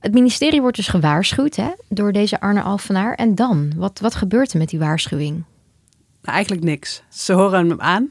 Het 0.00 0.14
ministerie 0.14 0.60
wordt 0.60 0.76
dus 0.76 0.88
gewaarschuwd 0.88 1.56
hè, 1.56 1.70
door 1.88 2.12
deze 2.12 2.40
Arne 2.40 2.62
Alphenaar. 2.62 3.14
En 3.14 3.34
dan? 3.34 3.72
Wat, 3.76 4.00
wat 4.00 4.14
gebeurt 4.14 4.52
er 4.52 4.58
met 4.58 4.68
die 4.68 4.78
waarschuwing? 4.78 5.44
Nou, 6.22 6.36
eigenlijk 6.36 6.64
niks. 6.64 7.02
Ze 7.08 7.32
horen 7.32 7.68
hem 7.68 7.80
aan. 7.80 8.10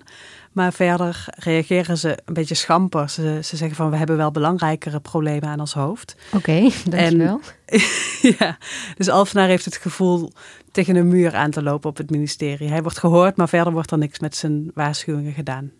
Maar 0.55 0.73
verder 0.73 1.25
reageren 1.37 1.97
ze 1.97 2.17
een 2.25 2.33
beetje 2.33 2.55
schamper. 2.55 3.09
Ze, 3.09 3.39
ze 3.43 3.57
zeggen 3.57 3.75
van 3.75 3.89
we 3.89 3.97
hebben 3.97 4.17
wel 4.17 4.31
belangrijkere 4.31 4.99
problemen 4.99 5.49
aan 5.49 5.59
ons 5.59 5.73
hoofd. 5.73 6.15
Oké, 6.27 6.35
okay, 6.35 6.71
dankjewel. 6.89 7.41
ja, 8.39 8.57
dus 8.97 9.09
Alphenaar 9.09 9.47
heeft 9.47 9.65
het 9.65 9.75
gevoel 9.75 10.31
tegen 10.71 10.95
een 10.95 11.07
muur 11.07 11.35
aan 11.35 11.51
te 11.51 11.63
lopen 11.63 11.89
op 11.89 11.97
het 11.97 12.09
ministerie. 12.09 12.69
Hij 12.69 12.81
wordt 12.81 12.97
gehoord, 12.97 13.35
maar 13.35 13.49
verder 13.49 13.73
wordt 13.73 13.91
er 13.91 13.97
niks 13.97 14.19
met 14.19 14.35
zijn 14.35 14.71
waarschuwingen 14.73 15.33
gedaan. 15.33 15.71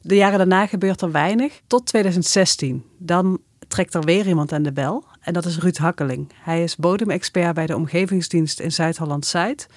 De 0.00 0.16
jaren 0.16 0.38
daarna 0.38 0.66
gebeurt 0.66 1.00
er 1.00 1.12
weinig, 1.12 1.60
tot 1.66 1.86
2016. 1.86 2.84
Dan 2.98 3.40
trekt 3.68 3.94
er 3.94 4.02
weer 4.04 4.26
iemand 4.26 4.52
aan 4.52 4.62
de 4.62 4.72
bel 4.72 5.04
en 5.20 5.32
dat 5.32 5.44
is 5.44 5.58
Ruud 5.58 5.76
Hakkeling. 5.76 6.32
Hij 6.34 6.62
is 6.62 6.76
bodemexpert 6.76 7.54
bij 7.54 7.66
de 7.66 7.76
Omgevingsdienst 7.76 8.60
in 8.60 8.72
Zuid-Holland-Zuid. 8.72 9.68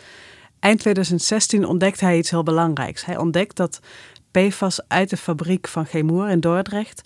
Eind 0.65 0.80
2016 0.80 1.65
ontdekt 1.65 2.00
hij 2.00 2.18
iets 2.18 2.30
heel 2.30 2.44
belangrijks. 2.44 3.06
Hij 3.06 3.18
ontdekt 3.18 3.56
dat 3.56 3.80
PFAS 4.36 4.80
uit 4.88 5.10
de 5.10 5.18
fabriek 5.18 5.68
van 5.68 5.86
Gemoer 5.86 6.30
in 6.30 6.39
Dordrecht 6.39 7.01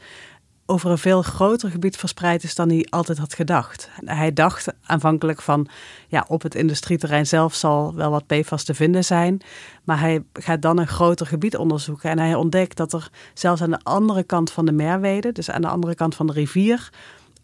over 0.66 0.92
een 0.92 0.98
veel 0.98 1.22
groter 1.22 1.70
gebied 1.70 1.98
verspreid 1.98 2.44
is 2.44 2.56
dan 2.56 2.70
hij 2.70 2.88
altijd 2.90 3.18
had 3.18 3.34
gedacht. 3.34 3.90
Hij 4.06 4.34
dacht 4.34 4.68
aanvankelijk 4.84 5.42
van, 5.42 5.68
ja, 6.08 6.26
op 6.28 6.42
het 6.42 6.56
industrieterrein 6.56 7.28
zelf 7.28 7.54
zal 7.54 7.96
wel 7.96 8.12
wat 8.12 8.28
PFAS 8.28 8.64
te 8.64 8.74
vinden 8.74 9.04
zijn, 9.04 9.42
maar 9.84 10.00
hij 10.00 10.24
gaat 10.34 10.62
dan 10.62 10.78
een 10.78 10.88
groter 10.88 11.26
gebied 11.26 11.58
onderzoeken 11.58 12.10
en 12.10 12.20
hij 12.20 12.36
ontdekt 12.36 12.78
dat 12.78 12.94
er 12.94 13.10
zelfs 13.34 13.62
aan 13.62 13.72
de 13.72 13.84
andere 13.84 14.24
kant 14.24 14.52
van 14.52 14.66
de 14.66 14.72
Merwede, 14.72 15.32
dus 15.32 15.52
aan 15.52 15.62
de 15.62 15.68
andere 15.68 15.96
kant 15.96 16.16
van 16.16 16.28
de 16.28 16.34
rivier, 16.34 16.90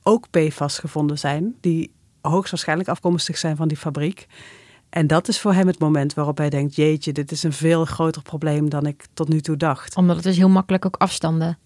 ook 0.04 0.30
PFAS 0.30 0.80
gevonden 0.80 1.20
zijn, 1.20 1.56
die 1.62 1.94
hoogstwaarschijnlijk 2.22 2.90
afkomstig 2.90 3.38
zijn 3.38 3.56
van 3.56 3.68
die 3.68 3.78
fabriek. 3.78 4.28
En 4.96 5.08
dat 5.08 5.28
is 5.28 5.40
voor 5.40 5.54
hem 5.54 5.68
het 5.68 5.80
moment 5.80 6.14
waarop 6.14 6.38
hij 6.38 6.50
denkt: 6.50 6.76
jeetje, 6.76 7.12
dit 7.12 7.32
is 7.32 7.44
een 7.44 7.54
veel 7.54 7.86
groter 7.86 8.22
probleem 8.22 8.70
dan 8.70 8.86
ik 8.86 9.06
tot 9.14 9.30
nu 9.30 9.42
toe 9.42 9.58
dacht. 9.58 9.96
Omdat 9.96 10.16
het 10.16 10.26
dus 10.26 10.38
heel 10.38 10.50
makkelijk 10.50 10.86
ook 10.86 10.96
afstanden. 10.96 11.58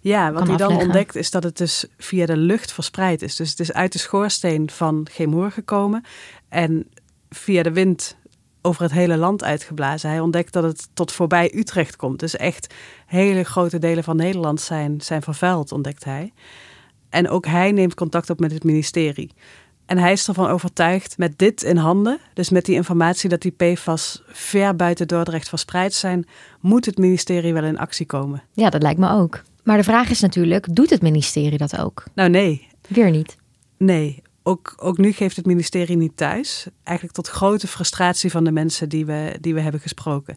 Ja, 0.00 0.32
wat 0.32 0.46
hij 0.46 0.56
dan 0.56 0.76
ontdekt 0.76 1.14
is 1.14 1.30
dat 1.30 1.42
het 1.42 1.56
dus 1.56 1.86
via 1.98 2.26
de 2.26 2.36
lucht 2.36 2.72
verspreid 2.72 3.22
is. 3.22 3.36
Dus 3.36 3.50
het 3.50 3.60
is 3.60 3.72
uit 3.72 3.92
de 3.92 3.98
schoorsteen 3.98 4.70
van 4.70 5.06
Gemoer 5.10 5.50
gekomen 5.50 6.04
en 6.48 6.88
via 7.30 7.62
de 7.62 7.72
wind 7.72 8.16
over 8.62 8.82
het 8.82 8.92
hele 8.92 9.16
land 9.16 9.44
uitgeblazen. 9.44 10.10
Hij 10.10 10.20
ontdekt 10.20 10.52
dat 10.52 10.64
het 10.64 10.88
tot 10.94 11.12
voorbij 11.12 11.52
Utrecht 11.54 11.96
komt. 11.96 12.20
Dus 12.20 12.36
echt 12.36 12.74
hele 13.06 13.44
grote 13.44 13.78
delen 13.78 14.04
van 14.04 14.16
Nederland 14.16 14.60
zijn, 14.60 15.00
zijn 15.00 15.22
vervuild, 15.22 15.72
ontdekt 15.72 16.04
hij. 16.04 16.32
En 17.08 17.28
ook 17.28 17.46
hij 17.46 17.72
neemt 17.72 17.94
contact 17.94 18.30
op 18.30 18.40
met 18.40 18.52
het 18.52 18.64
ministerie. 18.64 19.30
En 19.86 19.98
hij 19.98 20.12
is 20.12 20.28
ervan 20.28 20.48
overtuigd 20.48 21.18
met 21.18 21.38
dit 21.38 21.62
in 21.62 21.76
handen, 21.76 22.18
dus 22.34 22.50
met 22.50 22.64
die 22.64 22.74
informatie 22.74 23.28
dat 23.28 23.40
die 23.40 23.50
PFAS 23.56 24.22
ver 24.26 24.76
buiten 24.76 25.08
Dordrecht 25.08 25.48
verspreid 25.48 25.94
zijn, 25.94 26.26
moet 26.60 26.86
het 26.86 26.98
ministerie 26.98 27.52
wel 27.52 27.64
in 27.64 27.78
actie 27.78 28.06
komen. 28.06 28.42
Ja, 28.52 28.70
dat 28.70 28.82
lijkt 28.82 29.00
me 29.00 29.10
ook. 29.10 29.42
Maar 29.62 29.76
de 29.76 29.84
vraag 29.84 30.10
is 30.10 30.20
natuurlijk, 30.20 30.74
doet 30.74 30.90
het 30.90 31.02
ministerie 31.02 31.58
dat 31.58 31.78
ook? 31.78 32.04
Nou 32.14 32.28
nee. 32.30 32.68
Weer 32.88 33.10
niet? 33.10 33.36
Nee, 33.76 34.22
ook, 34.42 34.74
ook 34.76 34.98
nu 34.98 35.12
geeft 35.12 35.36
het 35.36 35.46
ministerie 35.46 35.96
niet 35.96 36.16
thuis. 36.16 36.66
Eigenlijk 36.82 37.16
tot 37.16 37.28
grote 37.28 37.66
frustratie 37.66 38.30
van 38.30 38.44
de 38.44 38.52
mensen 38.52 38.88
die 38.88 39.06
we, 39.06 39.36
die 39.40 39.54
we 39.54 39.60
hebben 39.60 39.80
gesproken. 39.80 40.36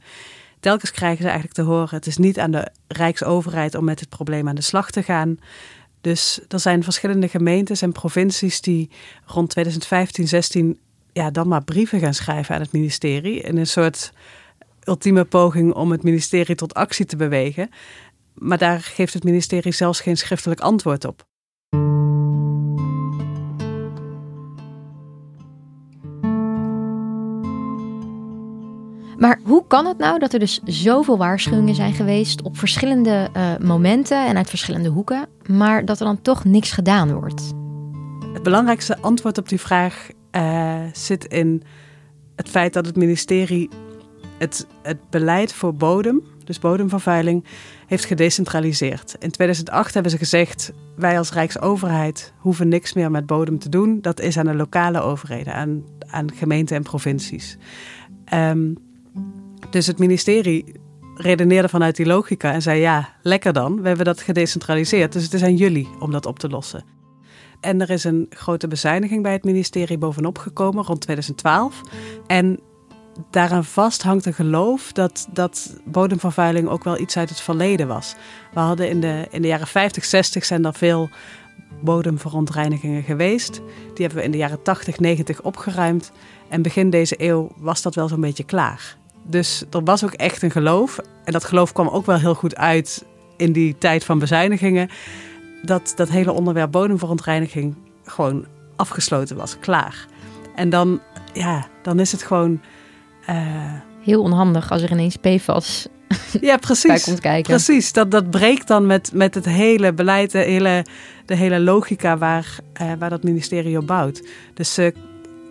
Telkens 0.59 0.91
krijgen 0.91 1.17
ze 1.17 1.29
eigenlijk 1.29 1.55
te 1.55 1.61
horen: 1.61 1.95
het 1.95 2.07
is 2.07 2.17
niet 2.17 2.39
aan 2.39 2.51
de 2.51 2.71
Rijksoverheid 2.87 3.75
om 3.75 3.83
met 3.83 3.99
het 3.99 4.09
probleem 4.09 4.47
aan 4.47 4.55
de 4.55 4.61
slag 4.61 4.91
te 4.91 5.03
gaan. 5.03 5.37
Dus 6.01 6.39
er 6.47 6.59
zijn 6.59 6.83
verschillende 6.83 7.27
gemeentes 7.27 7.81
en 7.81 7.91
provincies 7.91 8.61
die 8.61 8.89
rond 9.25 9.49
2015, 9.49 10.27
16 10.27 10.79
ja, 11.11 11.31
dan 11.31 11.47
maar 11.47 11.63
brieven 11.63 11.99
gaan 11.99 12.13
schrijven 12.13 12.55
aan 12.55 12.61
het 12.61 12.71
ministerie. 12.71 13.41
In 13.41 13.57
een 13.57 13.67
soort 13.67 14.11
ultieme 14.83 15.25
poging 15.25 15.73
om 15.73 15.91
het 15.91 16.03
ministerie 16.03 16.55
tot 16.55 16.73
actie 16.73 17.05
te 17.05 17.15
bewegen. 17.15 17.69
Maar 18.33 18.57
daar 18.57 18.79
geeft 18.79 19.13
het 19.13 19.23
ministerie 19.23 19.71
zelfs 19.71 19.99
geen 19.99 20.17
schriftelijk 20.17 20.59
antwoord 20.59 21.05
op. 21.05 21.25
Maar 29.17 29.39
hoe 29.43 29.63
kan 29.67 29.85
het 29.85 29.97
nou 29.97 30.19
dat 30.19 30.33
er 30.33 30.39
dus 30.39 30.61
zoveel 30.63 31.17
waarschuwingen 31.17 31.75
zijn 31.75 31.93
geweest 31.93 32.41
op 32.41 32.57
verschillende 32.57 33.29
uh, 33.35 33.57
momenten 33.57 34.27
en 34.27 34.37
uit 34.37 34.49
verschillende 34.49 34.89
hoeken, 34.89 35.27
maar 35.47 35.85
dat 35.85 35.99
er 35.99 36.05
dan 36.05 36.21
toch 36.21 36.43
niks 36.43 36.71
gedaan 36.71 37.13
wordt? 37.13 37.53
Het 38.33 38.43
belangrijkste 38.43 38.97
antwoord 39.01 39.37
op 39.37 39.49
die 39.49 39.59
vraag 39.59 40.07
uh, 40.31 40.75
zit 40.93 41.25
in 41.25 41.63
het 42.35 42.49
feit 42.49 42.73
dat 42.73 42.85
het 42.85 42.95
ministerie 42.95 43.69
het, 44.37 44.67
het 44.81 45.09
beleid 45.09 45.53
voor 45.53 45.73
bodem, 45.73 46.23
dus 46.43 46.59
bodemvervuiling, 46.59 47.45
heeft 47.87 48.05
gedecentraliseerd. 48.05 49.15
In 49.19 49.31
2008 49.31 49.93
hebben 49.93 50.11
ze 50.11 50.17
gezegd: 50.17 50.73
wij 50.95 51.17
als 51.17 51.31
Rijksoverheid 51.31 52.33
hoeven 52.37 52.67
niks 52.67 52.93
meer 52.93 53.11
met 53.11 53.25
bodem 53.25 53.59
te 53.59 53.69
doen. 53.69 54.01
Dat 54.01 54.19
is 54.19 54.37
aan 54.37 54.45
de 54.45 54.55
lokale 54.55 55.01
overheden, 55.01 55.53
aan, 55.53 55.83
aan 56.07 56.31
gemeenten 56.33 56.75
en 56.75 56.83
provincies. 56.83 57.57
Um, 58.33 58.86
dus 59.69 59.87
het 59.87 59.99
ministerie 59.99 60.65
redeneerde 61.15 61.69
vanuit 61.69 61.95
die 61.95 62.05
logica 62.05 62.53
en 62.53 62.61
zei: 62.61 62.79
ja, 62.79 63.09
lekker 63.21 63.53
dan, 63.53 63.81
we 63.81 63.87
hebben 63.87 64.05
dat 64.05 64.21
gedecentraliseerd, 64.21 65.13
dus 65.13 65.23
het 65.23 65.33
is 65.33 65.43
aan 65.43 65.55
jullie 65.55 65.89
om 65.99 66.11
dat 66.11 66.25
op 66.25 66.39
te 66.39 66.49
lossen. 66.49 66.83
En 67.59 67.81
er 67.81 67.89
is 67.89 68.03
een 68.03 68.25
grote 68.29 68.67
bezuiniging 68.67 69.23
bij 69.23 69.31
het 69.31 69.43
ministerie 69.43 69.97
bovenop 69.97 70.37
gekomen 70.37 70.83
rond 70.83 71.01
2012. 71.01 71.81
En 72.27 72.59
daaraan 73.29 73.65
vast 73.65 74.01
hangt 74.01 74.25
een 74.25 74.33
geloof 74.33 74.91
dat, 74.91 75.27
dat 75.33 75.79
bodemvervuiling 75.85 76.67
ook 76.67 76.83
wel 76.83 76.99
iets 76.99 77.17
uit 77.17 77.29
het 77.29 77.39
verleden 77.39 77.87
was. 77.87 78.15
We 78.53 78.59
hadden 78.59 78.89
in 78.89 79.01
de, 79.01 79.27
in 79.31 79.41
de 79.41 79.47
jaren 79.47 79.67
50, 79.67 80.05
60 80.05 80.45
zijn 80.45 80.65
er 80.65 80.73
veel 80.73 81.09
bodemverontreinigingen 81.81 83.03
geweest. 83.03 83.53
Die 83.93 84.05
hebben 84.05 84.17
we 84.17 84.23
in 84.23 84.31
de 84.31 84.37
jaren 84.37 84.61
80, 84.61 84.99
90 84.99 85.41
opgeruimd. 85.41 86.11
En 86.49 86.61
begin 86.61 86.89
deze 86.89 87.15
eeuw 87.17 87.51
was 87.57 87.81
dat 87.81 87.95
wel 87.95 88.07
zo'n 88.07 88.21
beetje 88.21 88.43
klaar. 88.43 88.97
Dus 89.27 89.63
er 89.71 89.83
was 89.83 90.03
ook 90.03 90.13
echt 90.13 90.41
een 90.41 90.51
geloof. 90.51 90.99
En 91.23 91.31
dat 91.31 91.43
geloof 91.43 91.71
kwam 91.71 91.87
ook 91.87 92.05
wel 92.05 92.17
heel 92.17 92.33
goed 92.33 92.55
uit 92.55 93.05
in 93.37 93.51
die 93.51 93.77
tijd 93.77 94.03
van 94.03 94.19
bezuinigingen. 94.19 94.89
Dat 95.61 95.93
dat 95.95 96.09
hele 96.09 96.31
onderwerp 96.31 96.71
bodemverontreiniging 96.71 97.75
gewoon 98.05 98.45
afgesloten 98.75 99.35
was, 99.35 99.59
klaar. 99.59 100.05
En 100.55 100.69
dan, 100.69 101.01
ja, 101.33 101.67
dan 101.81 101.99
is 101.99 102.11
het 102.11 102.23
gewoon. 102.23 102.61
Uh... 103.29 103.73
Heel 104.01 104.21
onhandig 104.21 104.71
als 104.71 104.81
er 104.81 104.91
ineens 104.91 105.15
PFAS 105.15 105.87
ja, 106.41 106.57
precies, 106.57 107.03
komt 107.03 107.19
kijken. 107.19 107.53
Precies, 107.53 107.93
dat, 107.93 108.11
dat 108.11 108.29
breekt 108.29 108.67
dan 108.67 108.85
met, 108.85 109.11
met 109.13 109.35
het 109.35 109.45
hele 109.45 109.93
beleid, 109.93 110.31
de 110.31 110.37
hele, 110.37 110.85
de 111.25 111.35
hele 111.35 111.59
logica 111.59 112.17
waar, 112.17 112.59
uh, 112.81 112.91
waar 112.99 113.09
dat 113.09 113.23
ministerie 113.23 113.77
op 113.77 113.87
bouwt. 113.87 114.27
Dus 114.53 114.79
uh, 114.79 114.87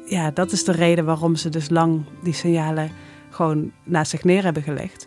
ja, 0.06 0.30
dat 0.30 0.52
is 0.52 0.64
de 0.64 0.72
reden 0.72 1.04
waarom 1.04 1.36
ze 1.36 1.48
dus 1.48 1.70
lang 1.70 2.04
die 2.22 2.34
signalen 2.34 2.90
gewoon 3.36 3.70
naast 3.84 4.10
zich 4.10 4.24
neer 4.24 4.42
hebben 4.42 4.62
gelegd. 4.62 5.06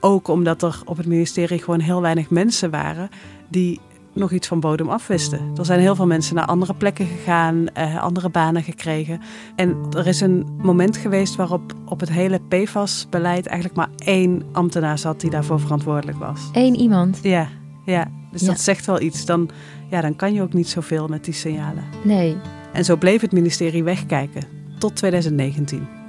Ook 0.00 0.28
omdat 0.28 0.62
er 0.62 0.80
op 0.84 0.96
het 0.96 1.06
ministerie 1.06 1.62
gewoon 1.62 1.80
heel 1.80 2.00
weinig 2.00 2.30
mensen 2.30 2.70
waren 2.70 3.08
die 3.48 3.80
nog 4.14 4.32
iets 4.32 4.48
van 4.48 4.60
bodem 4.60 4.88
afwisten. 4.88 5.40
Er 5.56 5.64
zijn 5.64 5.80
heel 5.80 5.94
veel 5.94 6.06
mensen 6.06 6.34
naar 6.34 6.46
andere 6.46 6.74
plekken 6.74 7.06
gegaan, 7.06 7.68
eh, 7.68 8.02
andere 8.02 8.28
banen 8.28 8.62
gekregen. 8.62 9.20
En 9.56 9.76
er 9.96 10.06
is 10.06 10.20
een 10.20 10.46
moment 10.62 10.96
geweest 10.96 11.36
waarop 11.36 11.72
op 11.84 12.00
het 12.00 12.10
hele 12.10 12.40
PFAS-beleid 12.48 13.46
eigenlijk 13.46 13.78
maar 13.78 13.90
één 13.96 14.42
ambtenaar 14.52 14.98
zat 14.98 15.20
die 15.20 15.30
daarvoor 15.30 15.60
verantwoordelijk 15.60 16.18
was. 16.18 16.40
Eén 16.52 16.74
iemand? 16.74 17.18
Ja, 17.22 17.48
ja. 17.84 18.10
dus 18.32 18.42
dat 18.42 18.60
zegt 18.60 18.86
wel 18.86 19.00
iets. 19.00 19.24
Dan, 19.24 19.50
ja, 19.90 20.00
dan 20.00 20.16
kan 20.16 20.32
je 20.32 20.42
ook 20.42 20.52
niet 20.52 20.68
zoveel 20.68 21.06
met 21.08 21.24
die 21.24 21.34
signalen. 21.34 21.84
Nee. 22.04 22.36
En 22.72 22.84
zo 22.84 22.96
bleef 22.96 23.20
het 23.20 23.32
ministerie 23.32 23.84
wegkijken 23.84 24.42
tot 24.78 24.96
2019. 24.96 26.03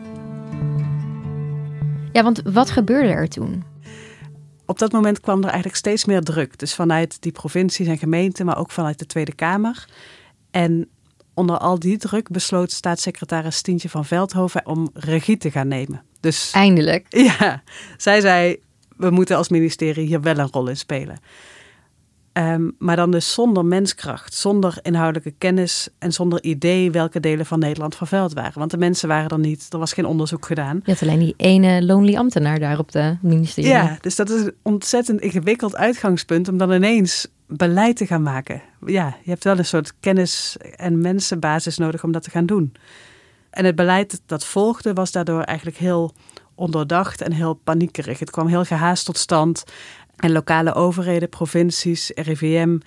Ja, 2.16 2.24
want 2.24 2.42
wat 2.44 2.70
gebeurde 2.70 3.10
er 3.10 3.28
toen? 3.28 3.64
Op 4.66 4.80
dat 4.80 4.92
moment 4.92 5.20
kwam 5.20 5.38
er 5.38 5.46
eigenlijk 5.46 5.76
steeds 5.76 6.06
meer 6.06 6.22
druk. 6.22 6.60
Dus 6.60 6.74
vanuit 6.74 7.22
die 7.22 7.32
provincies 7.32 7.88
en 7.88 7.98
gemeenten, 7.98 8.46
maar 8.46 8.58
ook 8.58 8.72
vanuit 8.72 9.00
de 9.00 9.06
Tweede 9.06 9.36
Kamer. 9.36 9.86
En 10.52 10.90
onder 11.34 11.58
al 11.58 11.80
die 11.80 11.98
druk 11.98 12.30
besloot 12.30 12.72
staatssecretaris 12.72 13.56
Stientje 13.56 13.90
van 13.90 14.06
Veldhoven 14.06 14.66
om 14.66 14.90
regie 14.94 15.38
te 15.38 15.52
gaan 15.52 15.68
nemen. 15.68 16.04
Dus, 16.20 16.52
Eindelijk. 16.52 17.06
Ja, 17.10 17.64
zij 17.98 18.22
zei, 18.22 18.58
we 18.98 19.10
moeten 19.10 19.38
als 19.38 19.50
ministerie 19.50 20.08
hier 20.08 20.22
wel 20.22 20.38
een 20.38 20.52
rol 20.52 20.68
in 20.68 20.78
spelen. 20.78 21.20
Ehm, 22.36 22.70
maar 22.78 22.96
dan 22.96 23.12
dus 23.12 23.34
zonder 23.34 23.66
menskracht, 23.66 24.34
zonder 24.34 24.78
inhoudelijke 24.82 25.34
kennis 25.38 25.90
en 26.00 26.12
zonder 26.12 26.44
idee 26.44 26.92
welke 26.92 27.20
delen 27.20 27.46
van 27.46 27.60
Nederland 27.60 27.96
vervuild 27.96 28.34
waren. 28.34 28.60
Want 28.60 28.72
de 28.72 28.78
mensen 28.78 29.08
waren 29.08 29.30
er 29.30 29.40
niet, 29.40 29.68
er 29.70 29.80
was 29.80 29.94
geen 29.94 30.06
onderzoek 30.06 30.46
gedaan. 30.46 30.80
Je 30.84 30.92
had 30.92 31.02
alleen 31.02 31.20
die 31.20 31.34
ene 31.38 31.86
lonely 31.86 32.16
ambtenaar 32.16 32.60
daar 32.60 32.80
op 32.80 32.92
de 32.92 33.18
ministerie. 33.22 33.70
Ja, 33.70 33.98
dus 34.02 34.16
dat 34.16 34.30
is 34.30 34.42
een 34.42 34.54
ontzettend 34.62 35.22
ingewikkeld 35.22 35.76
uitgangspunt 35.76 36.48
om 36.48 36.58
dan 36.58 36.72
ineens 36.72 37.28
beleid 37.48 37.98
te 37.98 38.06
gaan 38.06 38.24
maken. 38.24 38.62
Ja, 38.86 39.18
je 39.24 39.30
hebt 39.30 39.44
wel 39.44 39.58
een 39.58 39.66
soort 39.66 39.94
kennis- 40.00 40.58
en 40.76 41.02
mensenbasis 41.02 41.78
nodig 41.78 42.04
om 42.04 42.12
dat 42.12 42.24
te 42.24 42.30
gaan 42.30 42.46
doen. 42.46 42.74
En 43.50 43.66
het 43.66 43.76
beleid 43.76 44.22
dat 44.26 44.46
volgde 44.46 44.94
was 44.94 45.12
daardoor 45.12 45.42
eigenlijk 45.42 45.78
heel 45.78 46.14
ondoordacht 46.56 47.22
en 47.22 47.32
heel 47.32 47.54
paniekerig. 47.54 48.20
Het 48.20 48.32
kwam 48.32 48.48
heel 48.48 48.66
gehaast 48.66 49.06
tot 49.06 49.18
stand. 49.18 49.64
En 50.16 50.32
lokale 50.32 50.74
overheden, 50.74 51.30
provincies, 51.30 52.12
RIVM, 52.16 52.78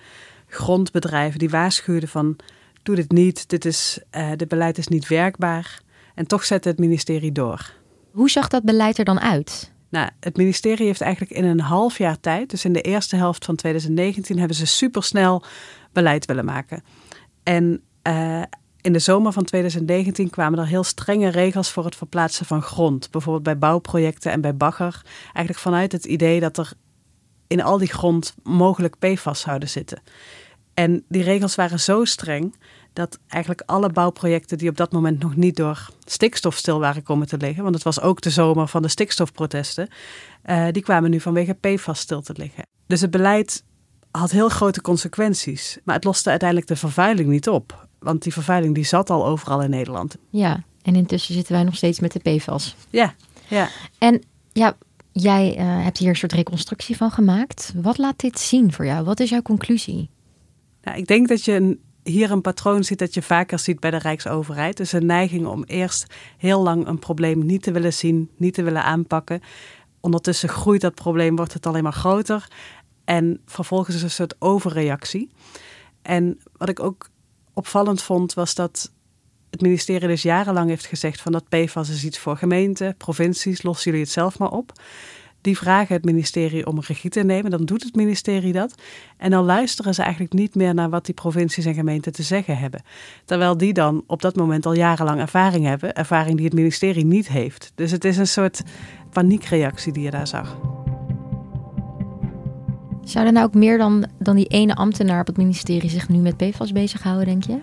grondbedrijven, 0.47 1.39
die 1.39 1.49
waarschuwden 1.49 2.09
van 2.09 2.35
doe 2.83 2.95
dit 2.95 3.11
niet, 3.11 3.49
dit, 3.49 3.65
is, 3.65 3.99
uh, 4.17 4.31
dit 4.35 4.47
beleid 4.47 4.77
is 4.77 4.87
niet 4.87 5.07
werkbaar. 5.07 5.81
En 6.15 6.27
toch 6.27 6.45
zette 6.45 6.69
het 6.69 6.79
ministerie 6.79 7.31
door. 7.31 7.73
Hoe 8.11 8.29
zag 8.29 8.47
dat 8.47 8.63
beleid 8.63 8.97
er 8.97 9.05
dan 9.05 9.19
uit? 9.19 9.71
Nou, 9.89 10.09
het 10.19 10.37
ministerie 10.37 10.85
heeft 10.85 11.01
eigenlijk 11.01 11.31
in 11.31 11.45
een 11.45 11.59
half 11.59 11.97
jaar 11.97 12.19
tijd, 12.19 12.49
dus 12.49 12.65
in 12.65 12.73
de 12.73 12.81
eerste 12.81 13.15
helft 13.15 13.45
van 13.45 13.55
2019, 13.55 14.37
hebben 14.37 14.55
ze 14.55 14.65
supersnel 14.65 15.43
beleid 15.91 16.25
willen 16.25 16.45
maken. 16.45 16.83
En 17.43 17.81
uh, 18.07 18.41
in 18.81 18.93
de 18.93 18.99
zomer 18.99 19.31
van 19.31 19.43
2019 19.43 20.29
kwamen 20.29 20.59
er 20.59 20.67
heel 20.67 20.83
strenge 20.83 21.29
regels 21.29 21.71
voor 21.71 21.85
het 21.85 21.95
verplaatsen 21.95 22.45
van 22.45 22.61
grond. 22.61 23.11
Bijvoorbeeld 23.11 23.43
bij 23.43 23.57
bouwprojecten 23.57 24.31
en 24.31 24.41
bij 24.41 24.55
bagger. 24.55 25.01
Eigenlijk 25.23 25.59
vanuit 25.59 25.91
het 25.91 26.05
idee 26.05 26.39
dat 26.39 26.57
er 26.57 26.73
in 27.49 27.61
al 27.61 27.77
die 27.77 27.87
grond 27.87 28.33
mogelijk 28.43 28.95
PFAS 28.99 29.39
zouden 29.39 29.69
zitten. 29.69 30.01
En 30.73 31.03
die 31.07 31.23
regels 31.23 31.55
waren 31.55 31.79
zo 31.79 32.05
streng 32.05 32.55
dat 32.93 33.19
eigenlijk 33.27 33.63
alle 33.65 33.89
bouwprojecten 33.89 34.57
die 34.57 34.69
op 34.69 34.77
dat 34.77 34.91
moment 34.91 35.19
nog 35.19 35.35
niet 35.35 35.55
door 35.55 35.89
stikstof 36.05 36.55
stil 36.55 36.79
waren 36.79 37.03
komen 37.03 37.27
te 37.27 37.37
liggen, 37.37 37.63
want 37.63 37.75
het 37.75 37.83
was 37.83 38.01
ook 38.01 38.21
de 38.21 38.29
zomer 38.29 38.67
van 38.67 38.81
de 38.81 38.87
stikstofprotesten, 38.87 39.89
uh, 40.45 40.67
die 40.71 40.83
kwamen 40.83 41.09
nu 41.09 41.19
vanwege 41.19 41.53
PFAS 41.53 41.99
stil 41.99 42.21
te 42.21 42.33
liggen. 42.37 42.63
Dus 42.87 43.01
het 43.01 43.11
beleid 43.11 43.63
had 44.11 44.31
heel 44.31 44.49
grote 44.49 44.81
consequenties, 44.81 45.77
maar 45.83 45.95
het 45.95 46.03
loste 46.03 46.29
uiteindelijk 46.29 46.69
de 46.69 46.75
vervuiling 46.75 47.29
niet 47.29 47.49
op. 47.49 47.87
Want 47.99 48.23
die 48.23 48.33
vervuiling 48.33 48.75
die 48.75 48.85
zat 48.85 49.09
al 49.09 49.25
overal 49.25 49.61
in 49.61 49.69
Nederland. 49.69 50.17
Ja, 50.29 50.63
en 50.81 50.95
intussen 50.95 51.33
zitten 51.33 51.53
wij 51.53 51.63
nog 51.63 51.75
steeds 51.75 51.99
met 51.99 52.11
de 52.11 52.19
PFAS. 52.19 52.75
Ja, 52.89 53.13
ja. 53.47 53.69
En 53.97 54.23
ja, 54.53 54.77
jij 55.11 55.57
uh, 55.57 55.83
hebt 55.83 55.97
hier 55.97 56.09
een 56.09 56.15
soort 56.15 56.33
reconstructie 56.33 56.97
van 56.97 57.11
gemaakt. 57.11 57.73
Wat 57.75 57.97
laat 57.97 58.19
dit 58.19 58.39
zien 58.39 58.73
voor 58.73 58.85
jou? 58.85 59.03
Wat 59.03 59.19
is 59.19 59.29
jouw 59.29 59.41
conclusie? 59.41 60.09
Nou, 60.81 60.97
ik 60.97 61.07
denk 61.07 61.27
dat 61.27 61.45
je 61.45 61.53
een, 61.53 61.79
hier 62.03 62.31
een 62.31 62.41
patroon 62.41 62.83
ziet 62.83 62.99
dat 62.99 63.13
je 63.13 63.21
vaker 63.21 63.59
ziet 63.59 63.79
bij 63.79 63.91
de 63.91 63.97
Rijksoverheid. 63.97 64.77
Dus 64.77 64.91
een 64.91 65.05
neiging 65.05 65.45
om 65.45 65.63
eerst 65.63 66.13
heel 66.37 66.61
lang 66.61 66.87
een 66.87 66.99
probleem 66.99 67.45
niet 67.45 67.63
te 67.63 67.71
willen 67.71 67.93
zien, 67.93 68.29
niet 68.37 68.53
te 68.53 68.63
willen 68.63 68.83
aanpakken. 68.83 69.41
Ondertussen 69.99 70.49
groeit 70.49 70.81
dat 70.81 70.95
probleem, 70.95 71.35
wordt 71.35 71.53
het 71.53 71.65
alleen 71.65 71.83
maar 71.83 71.93
groter. 71.93 72.47
En 73.05 73.41
vervolgens 73.45 73.95
is 73.95 74.03
een 74.03 74.11
soort 74.11 74.35
overreactie. 74.39 75.29
En 76.01 76.39
wat 76.57 76.69
ik 76.69 76.79
ook 76.79 77.09
opvallend 77.53 78.01
vond, 78.01 78.33
was 78.33 78.55
dat 78.55 78.91
het 79.49 79.61
ministerie 79.61 80.07
dus 80.07 80.21
jarenlang 80.21 80.69
heeft 80.69 80.85
gezegd 80.85 81.21
van 81.21 81.31
dat 81.31 81.49
PFAS 81.49 81.89
is 81.89 82.05
iets 82.05 82.19
voor 82.19 82.37
gemeenten, 82.37 82.95
provincies, 82.97 83.63
lossen 83.63 83.91
jullie 83.91 84.05
het 84.05 84.13
zelf 84.13 84.39
maar 84.39 84.51
op. 84.51 84.71
Die 85.41 85.57
vragen 85.57 85.95
het 85.95 86.05
ministerie 86.05 86.67
om 86.67 86.79
regie 86.79 87.09
te 87.09 87.23
nemen, 87.23 87.51
dan 87.51 87.65
doet 87.65 87.83
het 87.83 87.95
ministerie 87.95 88.53
dat. 88.53 88.75
En 89.17 89.31
dan 89.31 89.45
luisteren 89.45 89.93
ze 89.93 90.01
eigenlijk 90.01 90.33
niet 90.33 90.55
meer 90.55 90.73
naar 90.73 90.89
wat 90.89 91.05
die 91.05 91.13
provincies 91.13 91.65
en 91.65 91.73
gemeenten 91.73 92.11
te 92.11 92.23
zeggen 92.23 92.57
hebben. 92.57 92.81
Terwijl 93.25 93.57
die 93.57 93.73
dan 93.73 94.03
op 94.07 94.21
dat 94.21 94.35
moment 94.35 94.65
al 94.65 94.73
jarenlang 94.73 95.19
ervaring 95.19 95.65
hebben, 95.65 95.93
ervaring 95.93 96.35
die 96.35 96.45
het 96.45 96.53
ministerie 96.53 97.05
niet 97.05 97.27
heeft. 97.27 97.71
Dus 97.75 97.91
het 97.91 98.05
is 98.05 98.17
een 98.17 98.27
soort 98.27 98.61
paniekreactie 99.11 99.93
die 99.93 100.03
je 100.03 100.11
daar 100.11 100.27
zag. 100.27 100.57
Zou 103.03 103.25
er 103.25 103.31
nou 103.31 103.45
ook 103.45 103.53
meer 103.53 103.77
dan, 103.77 104.05
dan 104.19 104.35
die 104.35 104.47
ene 104.47 104.75
ambtenaar 104.75 105.19
op 105.19 105.27
het 105.27 105.37
ministerie 105.37 105.89
zich 105.89 106.09
nu 106.09 106.17
met 106.17 106.37
PFAS 106.37 106.71
bezighouden, 106.71 107.25
denk 107.25 107.43
je? 107.43 107.59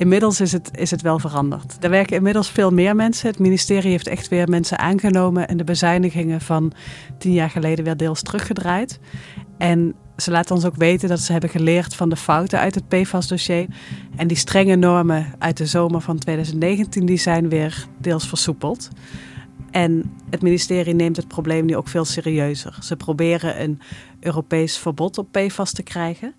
Inmiddels 0.00 0.40
is 0.40 0.52
het, 0.52 0.70
is 0.72 0.90
het 0.90 1.02
wel 1.02 1.18
veranderd. 1.18 1.76
Er 1.80 1.90
werken 1.90 2.16
inmiddels 2.16 2.50
veel 2.50 2.70
meer 2.70 2.96
mensen. 2.96 3.28
Het 3.28 3.38
ministerie 3.38 3.90
heeft 3.90 4.06
echt 4.06 4.28
weer 4.28 4.48
mensen 4.48 4.78
aangenomen 4.78 5.48
en 5.48 5.56
de 5.56 5.64
bezuinigingen 5.64 6.40
van 6.40 6.72
tien 7.18 7.32
jaar 7.32 7.50
geleden 7.50 7.84
weer 7.84 7.96
deels 7.96 8.22
teruggedraaid. 8.22 9.00
En 9.58 9.94
ze 10.16 10.30
laten 10.30 10.54
ons 10.54 10.64
ook 10.64 10.76
weten 10.76 11.08
dat 11.08 11.20
ze 11.20 11.32
hebben 11.32 11.50
geleerd 11.50 11.94
van 11.94 12.08
de 12.08 12.16
fouten 12.16 12.58
uit 12.58 12.74
het 12.74 12.88
PFAS-dossier. 12.88 13.66
En 14.16 14.26
die 14.26 14.36
strenge 14.36 14.76
normen 14.76 15.26
uit 15.38 15.56
de 15.56 15.66
zomer 15.66 16.00
van 16.00 16.18
2019 16.18 17.06
die 17.06 17.18
zijn 17.18 17.48
weer 17.48 17.86
deels 17.98 18.28
versoepeld. 18.28 18.88
En 19.70 20.16
het 20.30 20.42
ministerie 20.42 20.94
neemt 20.94 21.16
het 21.16 21.28
probleem 21.28 21.64
nu 21.64 21.76
ook 21.76 21.88
veel 21.88 22.04
serieuzer. 22.04 22.78
Ze 22.82 22.96
proberen 22.96 23.62
een 23.62 23.80
Europees 24.20 24.78
verbod 24.78 25.18
op 25.18 25.32
PFAS 25.32 25.72
te 25.72 25.82
krijgen. 25.82 26.34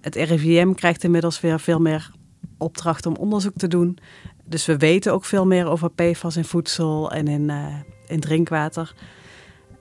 Het 0.00 0.14
RIVM 0.14 0.72
krijgt 0.72 1.04
inmiddels 1.04 1.40
weer 1.40 1.60
veel 1.60 1.78
meer 1.78 2.14
opdracht 2.58 3.06
om 3.06 3.14
onderzoek 3.16 3.56
te 3.56 3.68
doen. 3.68 3.98
Dus 4.44 4.66
we 4.66 4.76
weten 4.76 5.12
ook 5.12 5.24
veel 5.24 5.46
meer 5.46 5.66
over 5.66 5.90
PFAS 5.90 6.36
in 6.36 6.44
voedsel 6.44 7.10
en 7.10 7.28
in, 7.28 7.48
uh, 7.48 7.66
in 8.06 8.20
drinkwater. 8.20 8.94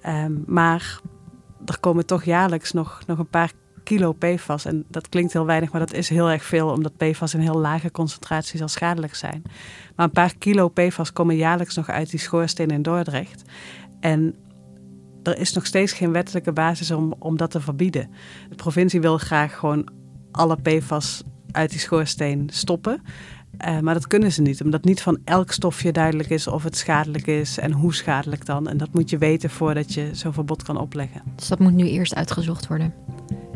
Um, 0.07 0.43
maar 0.47 0.99
er 1.65 1.79
komen 1.79 2.05
toch 2.05 2.23
jaarlijks 2.23 2.71
nog, 2.71 3.01
nog 3.07 3.19
een 3.19 3.29
paar 3.29 3.51
kilo 3.83 4.13
PFAS. 4.13 4.65
En 4.65 4.85
dat 4.87 5.09
klinkt 5.09 5.33
heel 5.33 5.45
weinig, 5.45 5.71
maar 5.71 5.79
dat 5.79 5.93
is 5.93 6.09
heel 6.09 6.29
erg 6.29 6.43
veel, 6.43 6.69
omdat 6.69 6.97
PFAS 6.97 7.33
in 7.33 7.39
heel 7.39 7.59
lage 7.59 7.91
concentraties 7.91 8.61
al 8.61 8.67
schadelijk 8.67 9.15
zijn. 9.15 9.41
Maar 9.95 10.05
een 10.05 10.11
paar 10.11 10.35
kilo 10.37 10.69
PFAS 10.69 11.13
komen 11.13 11.35
jaarlijks 11.35 11.75
nog 11.75 11.89
uit 11.89 12.09
die 12.09 12.19
schoorsteen 12.19 12.69
in 12.69 12.81
Dordrecht. 12.81 13.43
En 13.99 14.35
er 15.23 15.37
is 15.37 15.53
nog 15.53 15.65
steeds 15.65 15.93
geen 15.93 16.11
wettelijke 16.11 16.51
basis 16.51 16.91
om, 16.91 17.15
om 17.19 17.37
dat 17.37 17.51
te 17.51 17.61
verbieden. 17.61 18.09
De 18.49 18.55
provincie 18.55 19.01
wil 19.01 19.17
graag 19.17 19.55
gewoon 19.55 19.89
alle 20.31 20.57
PFAS 20.61 21.23
uit 21.55 21.69
die 21.69 21.79
schoorsteen 21.79 22.49
stoppen. 22.51 23.01
Uh, 23.67 23.79
maar 23.79 23.93
dat 23.93 24.07
kunnen 24.07 24.31
ze 24.31 24.41
niet, 24.41 24.63
omdat 24.63 24.83
niet 24.83 25.01
van 25.01 25.17
elk 25.23 25.51
stofje 25.51 25.91
duidelijk 25.91 26.29
is 26.29 26.47
of 26.47 26.63
het 26.63 26.77
schadelijk 26.77 27.27
is 27.27 27.57
en 27.57 27.71
hoe 27.71 27.93
schadelijk 27.93 28.45
dan. 28.45 28.67
En 28.67 28.77
dat 28.77 28.93
moet 28.93 29.09
je 29.09 29.17
weten 29.17 29.49
voordat 29.49 29.93
je 29.93 30.09
zo'n 30.11 30.33
verbod 30.33 30.63
kan 30.63 30.77
opleggen. 30.77 31.21
Dus 31.35 31.47
dat 31.47 31.59
moet 31.59 31.73
nu 31.73 31.87
eerst 31.87 32.15
uitgezocht 32.15 32.67
worden? 32.67 32.93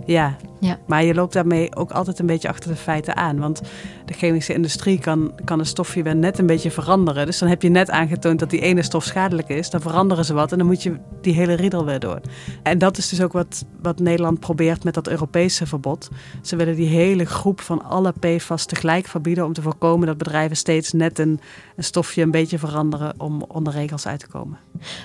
Ja. 0.10 0.36
ja, 0.60 0.80
maar 0.88 1.04
je 1.04 1.14
loopt 1.14 1.34
daarmee 1.34 1.76
ook 1.76 1.92
altijd 1.92 2.20
een 2.20 2.26
beetje 2.26 2.48
achter 2.48 2.70
de 2.70 2.76
feiten 2.76 3.16
aan. 3.16 3.40
Want 3.40 3.62
de 4.06 4.14
chemische 4.14 4.54
industrie 4.54 5.00
kan, 5.00 5.32
kan 5.46 5.60
een 5.60 5.66
stofje 5.66 6.04
weer 6.04 6.16
net 6.16 6.40
een 6.40 6.46
beetje 6.46 6.72
veranderen. 6.72 7.26
Dus 7.26 7.40
dan 7.40 7.50
heb 7.50 7.62
je 7.62 7.70
net 7.70 7.90
aangetoond 7.90 8.40
dat 8.40 8.50
die 8.50 8.62
ene 8.62 8.84
stof 8.84 9.04
schadelijk 9.04 9.50
is. 9.50 9.70
Dan 9.70 9.82
veranderen 9.82 10.26
ze 10.26 10.34
wat 10.34 10.52
en 10.52 10.58
dan 10.58 10.68
moet 10.68 10.84
je 10.84 10.98
die 11.22 11.34
hele 11.34 11.54
riedel 11.54 11.86
weer 11.86 12.00
door. 12.00 12.22
En 12.64 12.78
dat 12.78 12.98
is 12.98 13.10
dus 13.10 13.22
ook 13.22 13.32
wat, 13.32 13.66
wat 13.82 14.00
Nederland 14.00 14.40
probeert 14.40 14.84
met 14.84 14.94
dat 14.94 15.08
Europese 15.08 15.66
verbod. 15.66 16.10
Ze 16.42 16.56
willen 16.56 16.76
die 16.76 16.88
hele 16.88 17.26
groep 17.26 17.62
van 17.62 17.84
alle 17.84 18.14
PFAS 18.20 18.66
tegelijk 18.66 19.08
verbieden... 19.08 19.46
om 19.46 19.54
te 19.54 19.62
voorkomen 19.62 20.08
dat 20.08 20.18
bedrijven 20.18 20.58
steeds 20.58 20.92
net 20.92 21.20
een, 21.20 21.40
een 21.76 21.84
stofje 21.84 22.22
een 22.22 22.32
beetje 22.32 22.60
veranderen... 22.60 23.14
om 23.18 23.44
onder 23.48 23.74
regels 23.74 24.08
uit 24.08 24.20
te 24.20 24.28
komen. 24.28 24.58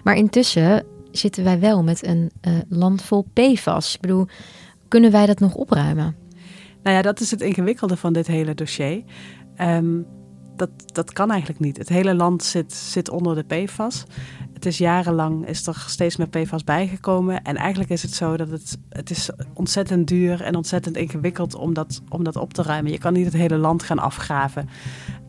Maar 0.04 0.16
intussen 0.16 0.84
zitten 1.10 1.44
wij 1.44 1.60
wel 1.60 1.82
met 1.82 2.06
een 2.06 2.30
uh, 2.42 2.54
land 2.68 3.02
vol 3.02 3.26
PFAS. 3.32 3.94
Ik 3.94 4.00
bedoel 4.00 4.26
kunnen 4.94 5.12
wij 5.12 5.26
dat 5.26 5.40
nog 5.40 5.54
opruimen? 5.54 6.16
Nou 6.82 6.96
ja, 6.96 7.02
dat 7.02 7.20
is 7.20 7.30
het 7.30 7.40
ingewikkelde 7.40 7.96
van 7.96 8.12
dit 8.12 8.26
hele 8.26 8.54
dossier. 8.54 9.02
Um, 9.60 10.06
dat, 10.56 10.70
dat 10.86 11.12
kan 11.12 11.30
eigenlijk 11.30 11.60
niet. 11.60 11.76
Het 11.76 11.88
hele 11.88 12.14
land 12.14 12.44
zit, 12.44 12.72
zit 12.72 13.10
onder 13.10 13.34
de 13.34 13.64
PFAS. 13.64 14.04
Het 14.52 14.66
is 14.66 14.78
jarenlang 14.78 15.46
is 15.46 15.66
er 15.66 15.84
steeds 15.86 16.16
meer 16.16 16.28
PFAS 16.28 16.64
bijgekomen. 16.64 17.42
En 17.42 17.56
eigenlijk 17.56 17.90
is 17.90 18.02
het 18.02 18.14
zo 18.14 18.36
dat 18.36 18.50
het, 18.50 18.78
het 18.88 19.10
is 19.10 19.30
ontzettend 19.54 20.08
duur 20.08 20.42
en 20.42 20.56
ontzettend 20.56 20.96
ingewikkeld 20.96 21.54
om 21.54 21.74
dat, 21.74 22.02
om 22.08 22.24
dat 22.24 22.36
op 22.36 22.52
te 22.52 22.62
ruimen. 22.62 22.92
Je 22.92 22.98
kan 22.98 23.12
niet 23.12 23.24
het 23.24 23.34
hele 23.34 23.56
land 23.56 23.82
gaan 23.82 23.98
afgraven. 23.98 24.68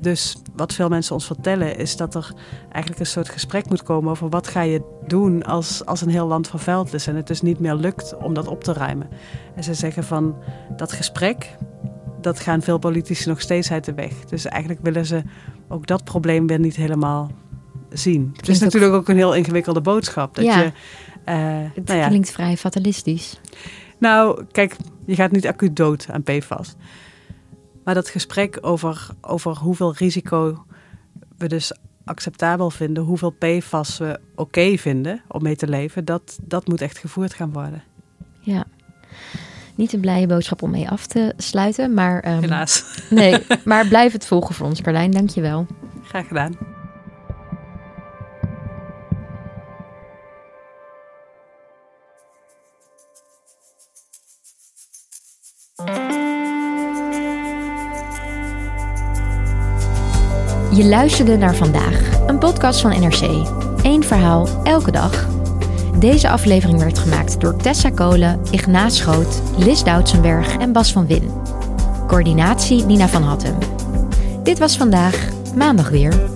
Dus 0.06 0.36
wat 0.56 0.74
veel 0.74 0.90
mensen 0.90 1.14
ons 1.14 1.26
vertellen 1.26 1.78
is 1.78 1.98
dat 1.98 2.16
er 2.16 2.34
eigenlijk 2.72 3.00
een 3.00 3.06
soort 3.06 3.30
gesprek 3.30 3.70
moet 3.70 3.84
komen 3.84 4.12
over 4.12 4.30
wat 4.30 4.48
ga 4.48 4.62
je 4.62 4.82
doen 5.08 5.44
als, 5.44 5.86
als 5.86 6.02
een 6.02 6.10
heel 6.10 6.28
land 6.28 6.48
vervuild 6.48 6.94
is 6.94 7.08
en 7.08 7.16
het 7.16 7.28
dus 7.28 7.42
niet 7.42 7.60
meer 7.60 7.76
lukt 7.76 8.18
om 8.18 8.34
dat 8.34 8.48
op 8.48 8.64
te 8.64 8.74
ruimen. 8.74 9.10
En 9.56 9.64
ze 9.64 9.74
zeggen 9.74 10.04
van 10.04 10.36
dat 10.76 10.92
gesprek, 10.92 11.56
dat 12.22 12.40
gaan 12.40 12.62
veel 12.62 12.78
politici 12.78 13.30
nog 13.30 13.42
steeds 13.42 13.72
uit 13.72 13.86
de 13.86 13.94
weg. 13.94 14.12
Dus 14.26 14.46
eigenlijk 14.46 14.82
willen 14.84 15.06
ze 15.06 15.24
ook 15.68 15.88
dat 15.88 16.04
probleem 16.04 16.48
weer 16.48 16.60
niet 16.60 16.76
helemaal 16.76 17.32
zien. 17.90 18.34
Het 18.36 18.50
is 18.50 18.60
natuurlijk 18.60 18.94
ook 18.94 19.10
een 19.10 19.18
heel 19.18 19.36
ingewikkelde 19.36 19.82
boodschap. 19.82 20.36
Dat 20.36 20.46
ja, 20.46 20.60
je, 20.60 20.66
uh, 20.66 20.74
het 21.76 21.88
nou 21.88 22.00
ja. 22.00 22.08
klinkt 22.08 22.32
vrij 22.32 22.58
fatalistisch. 22.58 23.40
Nou, 23.98 24.46
kijk, 24.52 24.76
je 25.06 25.16
gaat 25.16 25.32
niet 25.32 25.48
acuut 25.48 25.76
dood 25.76 26.08
aan 26.12 26.24
PFAS. 26.24 26.76
Maar 27.86 27.94
dat 27.94 28.10
gesprek 28.10 28.58
over, 28.62 29.08
over 29.22 29.58
hoeveel 29.58 29.94
risico 29.94 30.66
we 31.38 31.48
dus 31.48 31.72
acceptabel 32.06 32.70
vinden, 32.70 33.04
hoeveel 33.04 33.30
PFAS 33.30 33.98
we 33.98 34.20
oké 34.36 34.78
vinden 34.78 35.22
om 35.28 35.44
mee 35.44 35.56
te 35.56 35.68
leven, 35.68 36.06
dat, 36.06 36.40
dat 36.42 36.68
moet 36.68 36.82
echt 36.82 36.98
gevoerd 36.98 37.34
gaan 37.34 37.54
worden. 37.54 37.84
Ja. 38.40 38.66
Niet 39.76 39.94
een 39.94 40.00
blije 40.00 40.28
boodschap 40.28 40.62
om 40.62 40.72
mee 40.72 40.90
af 40.90 41.06
te 41.08 41.34
sluiten, 41.38 41.94
maar... 41.94 42.20
ehm, 42.20 42.42
Helaas. 42.42 42.84
Nee, 43.10 43.44
maar 43.66 43.88
blijf 43.88 44.12
het 44.12 44.26
volgen 44.26 44.56
voor 44.56 44.68
ons, 44.68 44.82
Carlijn. 44.82 45.12
Dank 45.12 45.30
je 45.30 45.42
wel. 45.42 45.66
Graag 46.04 46.28
gedaan. 46.28 46.75
Je 60.76 60.86
luisterde 60.86 61.38
naar 61.38 61.56
vandaag, 61.56 62.28
een 62.28 62.38
podcast 62.38 62.82
van 62.82 63.00
NRC. 63.00 63.22
Eén 63.84 64.04
verhaal, 64.04 64.48
elke 64.64 64.92
dag. 64.92 65.28
Deze 66.00 66.30
aflevering 66.30 66.80
werd 66.80 67.00
gemaakt 67.00 67.42
door 67.42 67.56
Tessa 67.56 67.90
Kolen, 67.90 68.42
Ignaas 68.52 68.98
Schoot, 68.98 69.42
Lis 69.58 69.84
Doutsenberg 69.84 70.58
en 70.58 70.72
Bas 70.72 70.92
van 70.92 71.08
Win. 71.08 71.32
Coördinatie 72.08 72.86
Nina 72.86 73.08
van 73.08 73.24
Hattem. 73.24 73.56
Dit 74.44 74.60
was 74.60 74.78
vandaag, 74.78 75.30
maandag 75.56 75.90
weer. 75.90 76.35